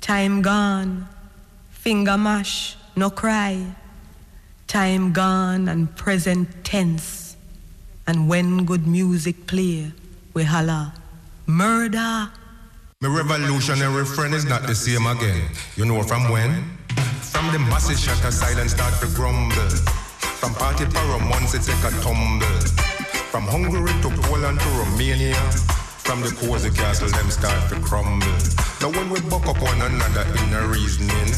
[0.00, 1.08] Time gone.
[1.70, 3.64] Finger mash, no cry.
[4.66, 7.36] Time gone and present tense.
[8.06, 9.92] And when good music play,
[10.34, 10.94] we holla,
[11.46, 12.30] murder.
[13.00, 15.48] My revolutionary friend is not the same again.
[15.76, 16.64] You know from when?
[17.32, 20.01] From the masses shut silence start to grumble.
[20.42, 22.44] From party param once it take a tumble.
[23.30, 25.38] From Hungary to Poland to Romania.
[26.02, 28.26] From the cozy castle them start to crumble.
[28.82, 31.30] Now when we buck up one another in a reasoning.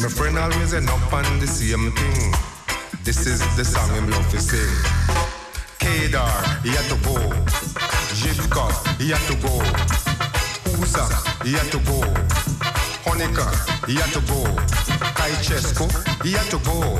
[0.00, 2.32] My friend always end up on the same thing.
[3.04, 4.72] This is the song him love to sing.
[5.78, 7.20] Kadar, he had to go.
[8.16, 9.52] Zhivkov, he had to go.
[10.80, 12.69] Husak, he had to go.
[13.04, 13.50] Honecker,
[13.86, 14.44] he had to go.
[15.16, 15.86] Ceausescu,
[16.22, 16.96] he had to go.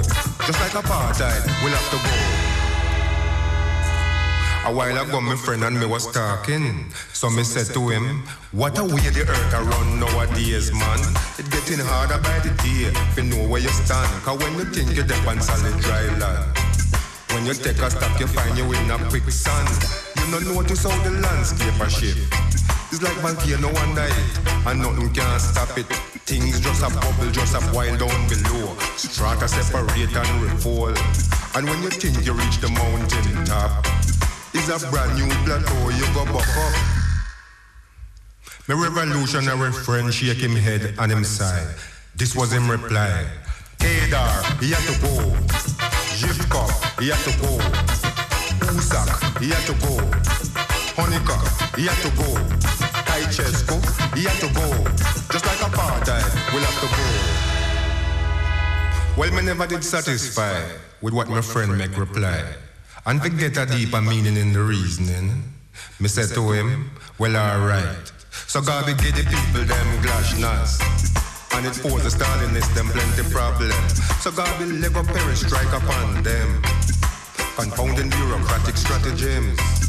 [0.47, 2.61] Just like apartheid, we'll have to go.
[4.67, 6.91] A while ago, my friend and me was talking.
[7.13, 8.23] So me said to him,
[8.53, 11.01] What a way the earth around nowadays, man.
[11.39, 12.93] It getting harder by the day.
[13.17, 14.09] You know where you stand.
[14.23, 16.45] Cause when you think you're deep on solid dry land.
[17.33, 19.69] When you take a step, you find you in a quicksand.
[20.17, 22.70] You don't notice how the landscape a shift.
[22.93, 25.87] It's like volcano under it, and nothing can stop it.
[26.27, 28.75] Things just a bubble, just a boil down below.
[28.97, 30.99] Strata separate and refold.
[31.55, 33.87] And when you think you reach the mountain top,
[34.53, 36.75] it's a brand new plateau you go back up.
[38.67, 41.65] My revolutionary friend shake him head and him sigh.
[42.17, 43.25] This was him reply.
[43.79, 45.15] Kadar, he had to go.
[46.19, 47.57] Zhivkov, he had to go.
[48.67, 50.50] Husak, he had to go.
[50.97, 51.41] Honecker,
[51.77, 52.29] he had to go.
[53.07, 53.77] Ceausescu,
[54.17, 54.67] he had to go.
[55.31, 57.05] Just like apartheid, we'll have to go.
[59.17, 60.63] Well, me never did satisfy
[61.01, 62.43] with what my friend make reply.
[63.07, 65.43] And to get a deeper meaning in the reasoning,
[65.99, 68.13] me said to him, well, alright.
[68.47, 70.83] So God be give the people them glasnost.
[71.55, 73.73] And it the Stalinists them plenty problem.
[74.21, 76.63] So God will Lego perestroika upon them.
[77.57, 79.80] Confounding bureaucratic stratagems.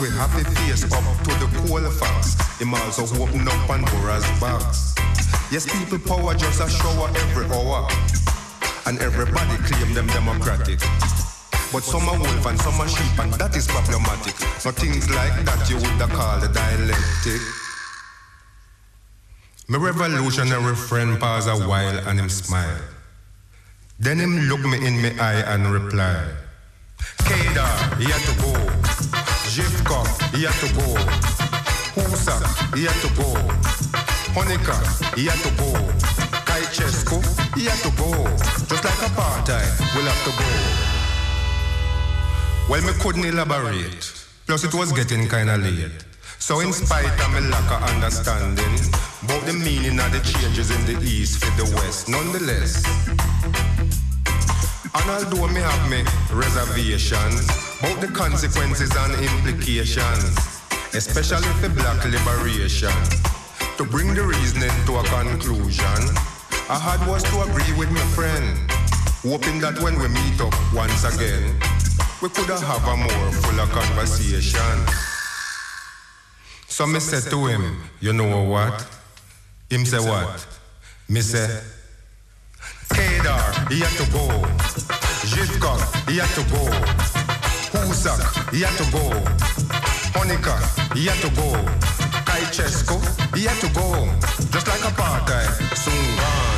[0.00, 2.34] We have to face up to the coal facts.
[2.60, 4.94] Him also open up Pandora's box.
[5.50, 7.86] Yes, people power just a shower every hour.
[8.86, 10.80] And everybody claim them democratic.
[11.72, 14.34] But some are wolf and some are sheep and that is problematic.
[14.64, 17.40] No things like that you would call the dialectic.
[19.68, 22.80] My revolutionary friend pause a while and him smile.
[23.98, 26.28] Then him look me in me eye and reply.
[27.98, 28.71] He had to go.
[29.52, 30.96] Zhivkov, he had to go.
[31.92, 32.40] Husak,
[32.74, 33.36] he had to go.
[34.32, 34.80] Honecker,
[35.14, 35.68] he had to go.
[36.48, 37.20] Ceausescu,
[37.54, 38.24] he had to go.
[38.66, 40.48] Just like apartheid, we'll have to go.
[42.70, 44.10] Well, me couldn't elaborate.
[44.46, 46.02] Plus, it was getting kinda late.
[46.38, 48.78] So, in spite of my lack of understanding
[49.22, 52.82] about the meaning of the changes in the east for the west, nonetheless.
[54.94, 60.38] And although me have me reservations, about the consequences and implications,
[60.94, 62.94] especially for black liberation.
[63.76, 65.98] To bring the reasoning to a conclusion,
[66.70, 68.70] I had was to agree with my friend,
[69.26, 71.58] hoping that when we meet up once again,
[72.22, 74.78] we could have a more fuller conversation.
[76.68, 78.86] So me said to him, you know what?
[79.70, 80.46] Him say what?
[81.08, 81.48] Me say,
[82.90, 84.28] Kadar, he had to go.
[85.26, 87.21] Zhivkov, he had to go.
[87.72, 89.08] Husak, he had to go.
[90.12, 90.60] Honecker,
[91.06, 91.48] had to go.
[92.28, 93.00] Ceausescu,
[93.34, 94.06] he had to go.
[94.52, 96.52] Just like apartheid, soon gone.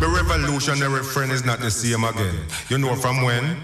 [0.00, 2.46] The revolutionary friend is not the same again.
[2.68, 3.56] You know from when?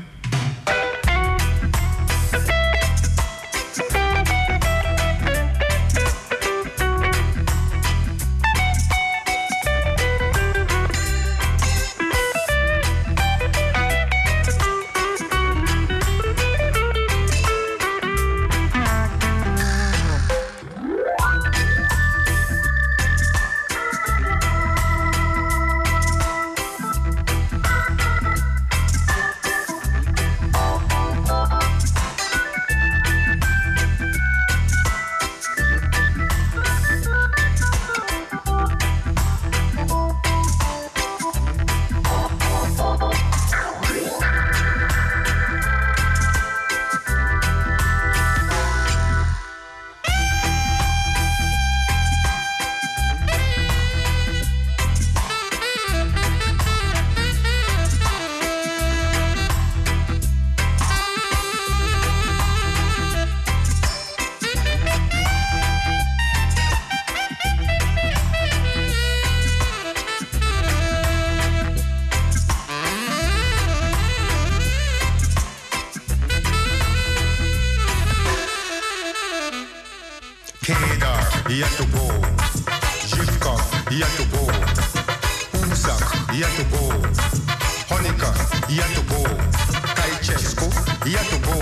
[89.97, 90.69] Ceausescu,
[91.07, 91.59] yet to go,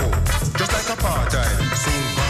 [0.57, 2.22] just like apartheid, soon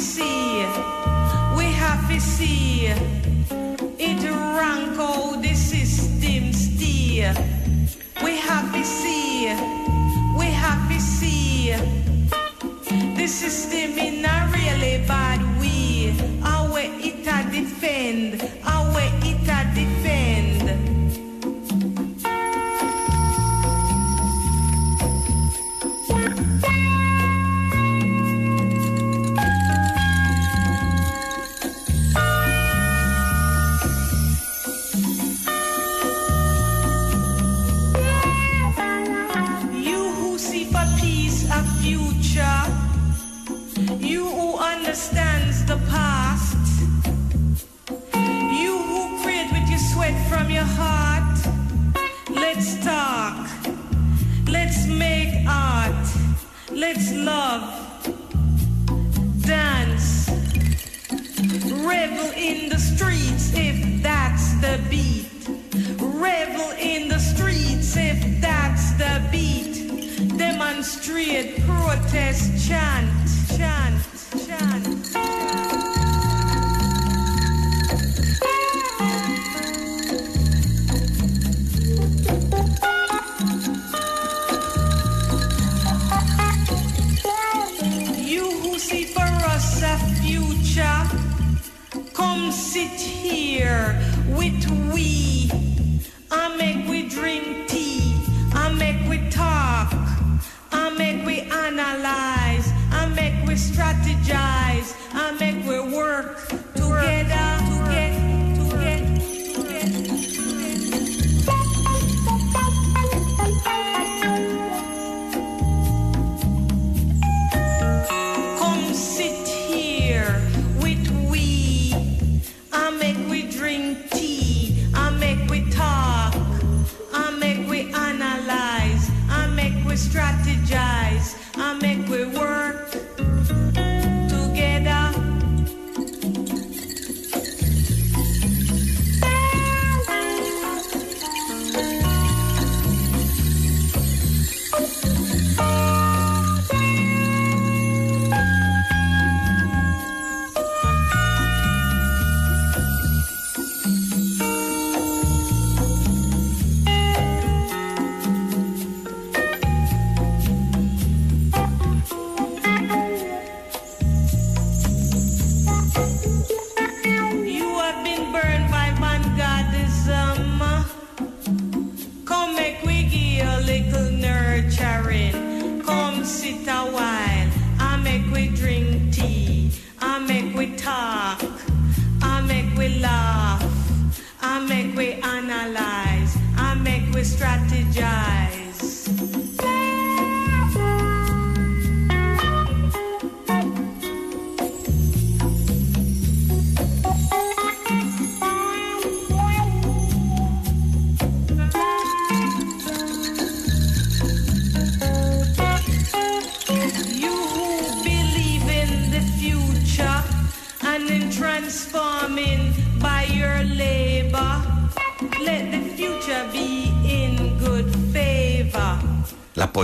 [0.00, 0.64] see,
[1.56, 2.86] we have to see.
[3.98, 7.34] It rank out the system steer.
[8.24, 9.09] We have to see,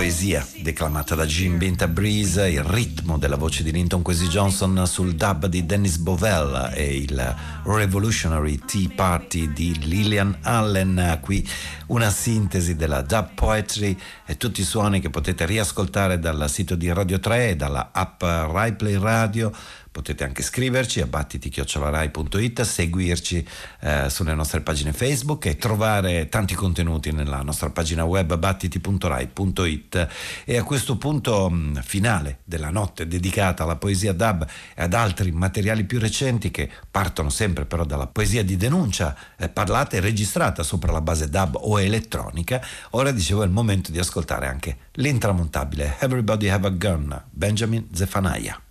[0.07, 5.15] poesia declamata da Jim Binta Breeze, il ritmo della voce di Linton Kwesi Johnson sul
[5.15, 7.35] dub di Dennis Bovell e il
[7.65, 11.19] Revolutionary Tea Party di Lillian Allen.
[11.21, 11.45] Qui
[11.87, 16.89] una sintesi della dub poetry e tutti i suoni che potete riascoltare dal sito di
[16.93, 19.51] Radio 3 e dalla app RaiPlay Radio.
[19.97, 23.47] Potete anche scriverci a battiti-rai.it, seguirci
[23.79, 30.07] eh, sulle nostre pagine Facebook e trovare tanti contenuti nella nostra pagina web battiti.rai.it.
[30.45, 34.45] E a questo punto mh, finale della notte dedicata alla poesia dub
[34.75, 39.49] e ad altri materiali più recenti che partono sempre però dalla poesia di denuncia eh,
[39.49, 43.97] parlata e registrata sopra la base dub o elettronica, ora dicevo è il momento di
[43.97, 48.61] ascoltare anche l'intramontabile Everybody Have a Gun, Benjamin Zephaniah.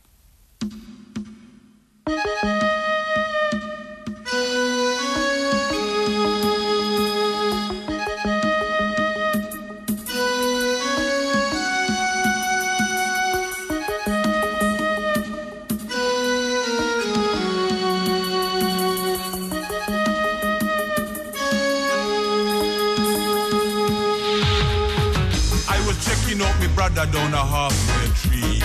[27.67, 28.61] A halfway tree.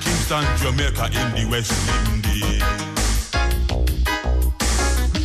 [0.00, 1.72] Kingston, Jamaica in the West
[2.08, 2.62] Indies.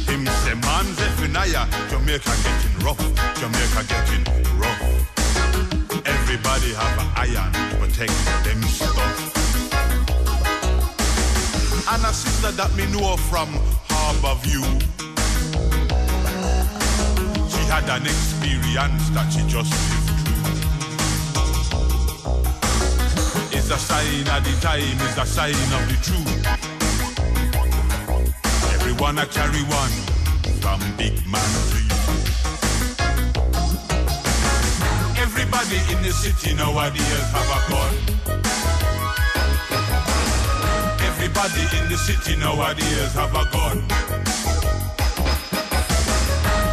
[0.08, 3.04] Him say man Zephaniah, Jamaica getting rough,
[3.40, 4.24] Jamaica getting
[4.60, 4.82] rough.
[6.06, 8.14] Everybody have an iron to protect
[8.44, 9.18] them stuff.
[11.92, 13.50] And a sister that me know from
[13.90, 14.64] Harbour View.
[17.50, 20.09] She had an experience that she just lived
[23.52, 26.46] It's a sign of the time, it's a sign of the truth.
[28.76, 29.92] Everyone a carry one,
[30.62, 31.98] from big man to you.
[35.18, 37.94] Everybody in the city nowadays have a gun.
[41.02, 43.82] Everybody in the city nowadays have a gun.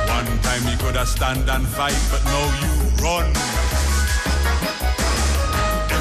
[0.09, 2.73] One time you could have stand and fight, but now you
[3.03, 3.86] run.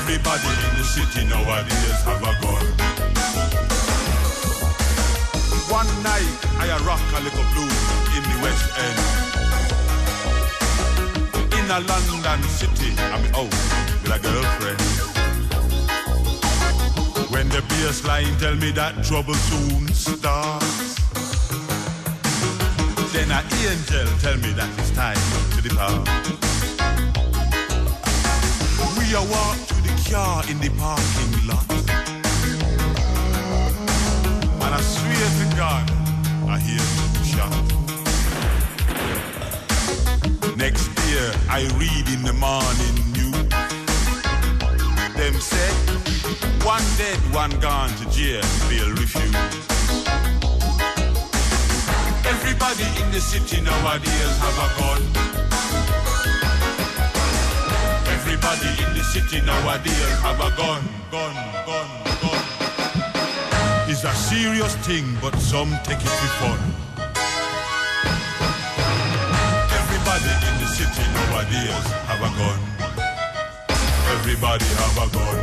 [0.07, 2.65] Everybody in the city nowadays have a gun.
[5.67, 6.29] One night
[6.61, 7.73] I rock a little blues
[8.15, 8.99] in the West End.
[11.57, 13.49] In a London city, I'm out oh,
[14.03, 14.81] with a girlfriend.
[17.31, 20.99] When the bass line tell me that trouble soon starts.
[23.11, 25.17] Then an angel tell me that it's time
[25.55, 26.07] to depart.
[28.99, 29.74] We a walk to the
[30.11, 31.65] car in the parking lot.
[34.63, 35.85] And I swear to God,
[36.47, 36.83] I hear
[37.15, 37.71] two shots.
[40.57, 43.49] Next year, I read in the morning news.
[45.15, 45.71] Them say,
[46.63, 49.35] one dead, one gone to jail, bail refused.
[52.25, 55.44] Everybody in the city nowadays have a gun.
[58.35, 61.35] Everybody in the city nowadays have a gun, gun,
[61.65, 61.87] gun,
[62.19, 62.41] gun.
[63.87, 66.59] It's a serious thing, but some take it for fun.
[69.79, 72.59] Everybody in the city nowadays have a gun.
[74.19, 75.39] Everybody have a gun.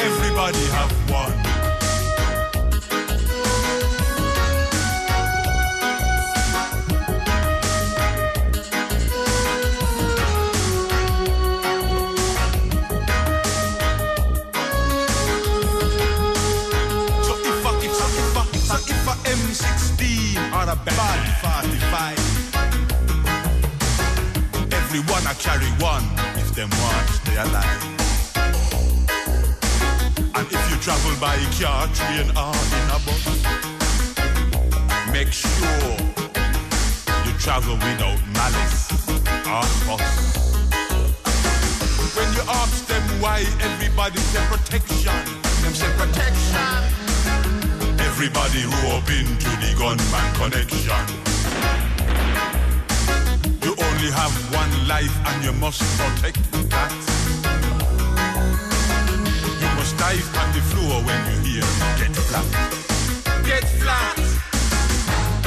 [0.00, 1.07] Everybody have
[25.38, 26.02] carry one
[26.34, 27.82] if them want stay alive
[30.34, 33.24] And if you travel by car, train or in a bus.
[35.12, 35.96] Make sure
[37.24, 38.90] you travel without malice
[39.46, 40.10] or fuss
[42.16, 45.18] When you ask them why everybody say protection.
[45.62, 46.82] Them say protection.
[48.00, 51.27] Everybody rope into the gunman connection.
[53.98, 56.38] You only have one life and you must protect
[56.70, 56.92] that.
[59.58, 61.66] You must dive on the floor when you hear
[61.98, 62.46] get flat.
[63.44, 64.18] Get flat.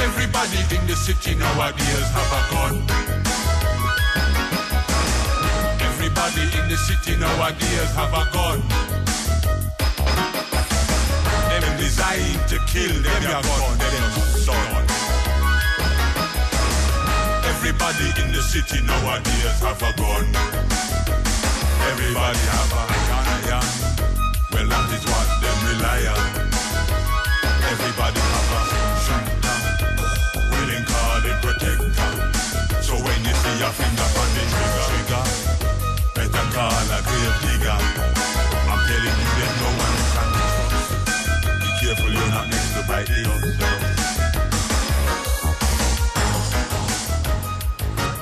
[0.00, 2.74] Everybody in the city nowadays have a gun.
[5.80, 8.60] Everybody in the city nowadays have a gun.
[11.48, 14.10] Them designed to kill them your gun, them
[14.44, 14.91] son.
[17.62, 20.26] Everybody in the city nowadays have a gun.
[21.94, 23.62] Everybody have a gun, yeah.
[24.50, 26.26] Well, that is what them rely on.
[27.70, 28.62] Everybody have a.
[30.50, 32.82] We didn't call it protector.
[32.82, 35.22] So when you see your finger on the trigger, trigger
[36.18, 37.78] better call a grave digger.
[37.78, 40.30] I'm telling you, there's no one you can.
[41.62, 43.71] Be careful, you're not next to bite the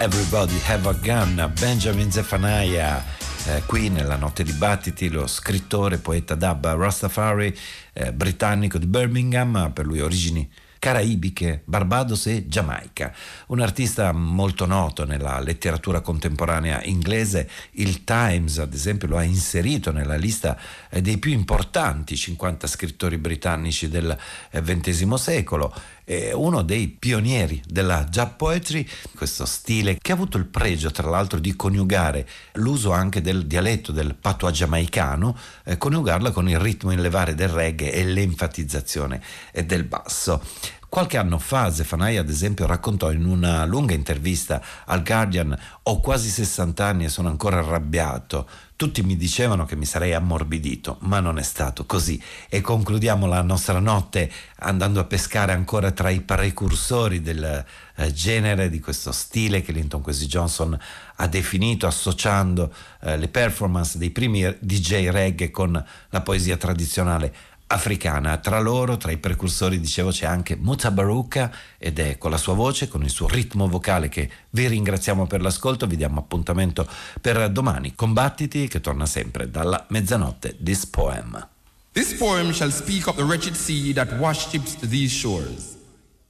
[0.02, 3.04] Everybody Have a Gun, Benjamin Zephaniah,
[3.48, 7.54] eh, qui nella notte di battiti, lo scrittore, poeta dub Rastafari,
[7.92, 10.50] eh, britannico di Birmingham, per lui origini
[10.80, 13.14] caraibiche, Barbados e Giamaica.
[13.48, 19.92] Un artista molto noto nella letteratura contemporanea inglese, il Times ad esempio lo ha inserito
[19.92, 20.58] nella lista
[20.90, 24.16] eh, dei più importanti 50 scrittori britannici del
[24.52, 25.72] XX secolo
[26.04, 28.84] è uno dei pionieri della Jab Poetry,
[29.14, 33.92] questo stile che ha avuto il pregio tra l'altro di coniugare l'uso anche del dialetto
[33.92, 39.22] del patois giamaicano, eh, coniugarla con il ritmo in levare del reggae e l'enfatizzazione
[39.64, 40.42] del basso.
[40.90, 46.28] Qualche anno fa Zefanai ad esempio raccontò in una lunga intervista al Guardian ho quasi
[46.28, 48.48] 60 anni e sono ancora arrabbiato.
[48.74, 52.20] Tutti mi dicevano che mi sarei ammorbidito, ma non è stato così.
[52.48, 57.64] E concludiamo la nostra notte andando a pescare ancora tra i precursori del
[57.94, 60.76] eh, genere, di questo stile che Linton Quincy Johnson
[61.16, 67.32] ha definito associando eh, le performance dei primi DJ reggae con la poesia tradizionale
[67.70, 68.36] africana.
[68.38, 72.88] Tra loro, tra i precursori, dicevo, c'è anche Mutabaruka ed è con la sua voce,
[72.88, 76.86] con il suo ritmo vocale che vi ringraziamo per l'ascolto, vi diamo appuntamento
[77.20, 77.94] per domani.
[77.94, 80.56] Combattiti che torna sempre dalla mezzanotte.
[80.62, 81.48] This poem.
[81.92, 85.76] This poem shall speak of the wretched sea that washed ships to these shores,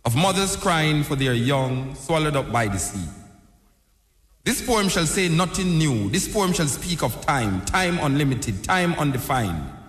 [0.02, 3.08] of mothers crying for their young swallowed up by the sea.
[4.42, 6.08] This poem shall say nothing new.
[6.08, 9.80] This poem shall speak of time, time unlimited, time undefined.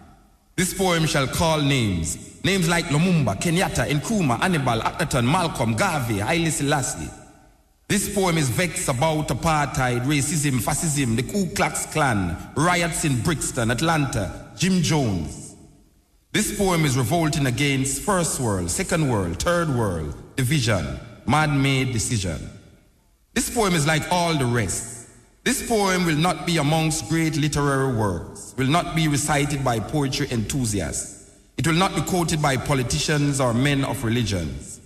[0.61, 6.51] This poem shall call names, names like Lumumba, Kenyatta, Nkrumah, Hannibal, Akhenaton, Malcolm, Garvey, Haile
[6.51, 7.09] Selassie.
[7.87, 13.71] This poem is vexed about apartheid, racism, fascism, the Ku Klux Klan, riots in Brixton,
[13.71, 15.55] Atlanta, Jim Jones.
[16.31, 22.37] This poem is revolting against first world, second world, third world, division, man-made decision.
[23.33, 25.00] This poem is like all the rest.
[25.43, 30.27] This poem will not be amongst great literary works, will not be recited by poetry
[30.29, 31.31] enthusiasts.
[31.57, 34.79] It will not be quoted by politicians or men of religions.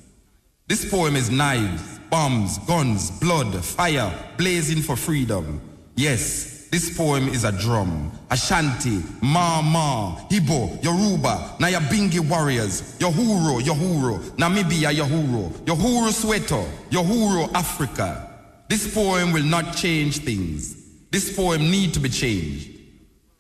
[0.68, 5.60] This poem is knives, bombs, guns, blood, fire, blazing for freedom.
[5.98, 8.10] Yes, this poem is a drum.
[8.32, 18.35] Ashanti, Mau Mau, Ibo, Yoruba, Nyabingi warriors, Yohuro, Yohuro, Namibia, Yohuro, Yohuro Soweto, Yohuro Africa.
[18.68, 20.76] This poem will not change things.
[21.12, 22.72] This poem need to be changed.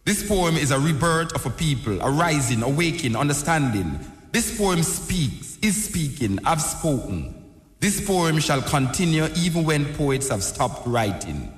[0.05, 3.99] This poem is a rebirth of a people, a rising, awakening, understanding.
[4.31, 7.43] This poem speaks, is speaking, have spoken.
[7.79, 11.51] This poem shall continue even when poets have stopped writing.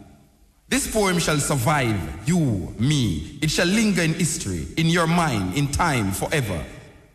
[0.70, 3.38] This poem shall survive you, me.
[3.42, 6.64] It shall linger in history, in your mind, in time, forever.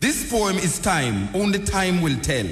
[0.00, 2.46] This poem is time, only time will tell.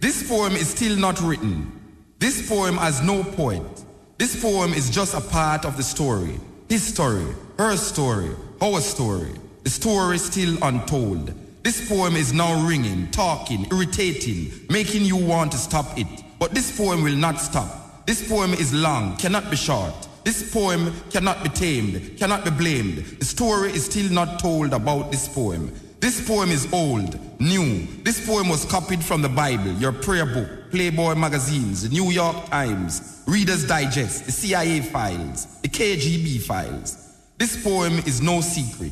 [0.00, 1.81] This poem is still not written.
[2.22, 3.84] This poem has no point.
[4.16, 6.38] This poem is just a part of the story.
[6.68, 7.26] His story,
[7.58, 8.30] her story,
[8.60, 9.32] our story.
[9.64, 11.34] The story still untold.
[11.64, 16.06] This poem is now ringing, talking, irritating, making you want to stop it.
[16.38, 18.06] But this poem will not stop.
[18.06, 19.92] This poem is long, cannot be short.
[20.22, 22.98] This poem cannot be tamed, cannot be blamed.
[23.18, 25.72] The story is still not told about this poem.
[26.02, 27.86] This poem is old, new.
[28.02, 32.46] This poem was copied from the Bible, your prayer book, Playboy magazines, the New York
[32.46, 37.20] Times, Reader's Digest, the CIA files, the KGB files.
[37.38, 38.90] This poem is no secret.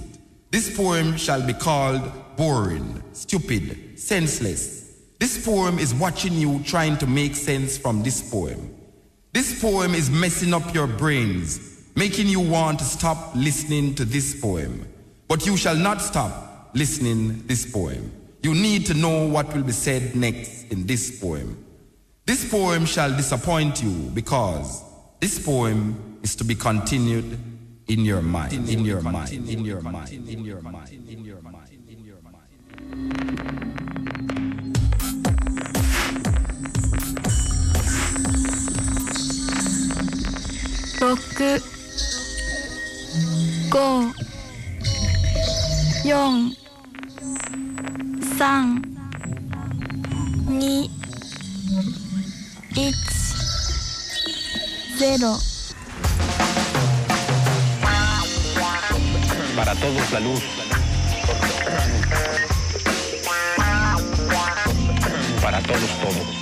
[0.53, 4.95] This poem shall be called boring, stupid, senseless.
[5.19, 8.73] This poem is watching you trying to make sense from this poem.
[9.33, 14.41] This poem is messing up your brains, making you want to stop listening to this
[14.41, 14.87] poem.
[15.27, 18.13] But you shall not stop listening this poem.
[18.43, 21.65] You need to know what will be said next in this poem.
[22.27, 24.83] This poem shall disappoint you because
[25.21, 27.39] this poem is to be continued
[27.89, 31.89] in your mind, in your mind, in your mind, in your mind, in your mind,
[31.89, 32.41] in your mind.
[41.01, 41.59] Roku
[43.71, 44.13] Go
[46.05, 46.55] Young
[48.41, 48.81] 三、
[50.49, 50.91] 二、
[52.75, 52.95] 一、
[54.99, 55.37] ゼロ。
[59.55, 60.43] Para todos la luz.
[65.43, 66.41] Para todos todo.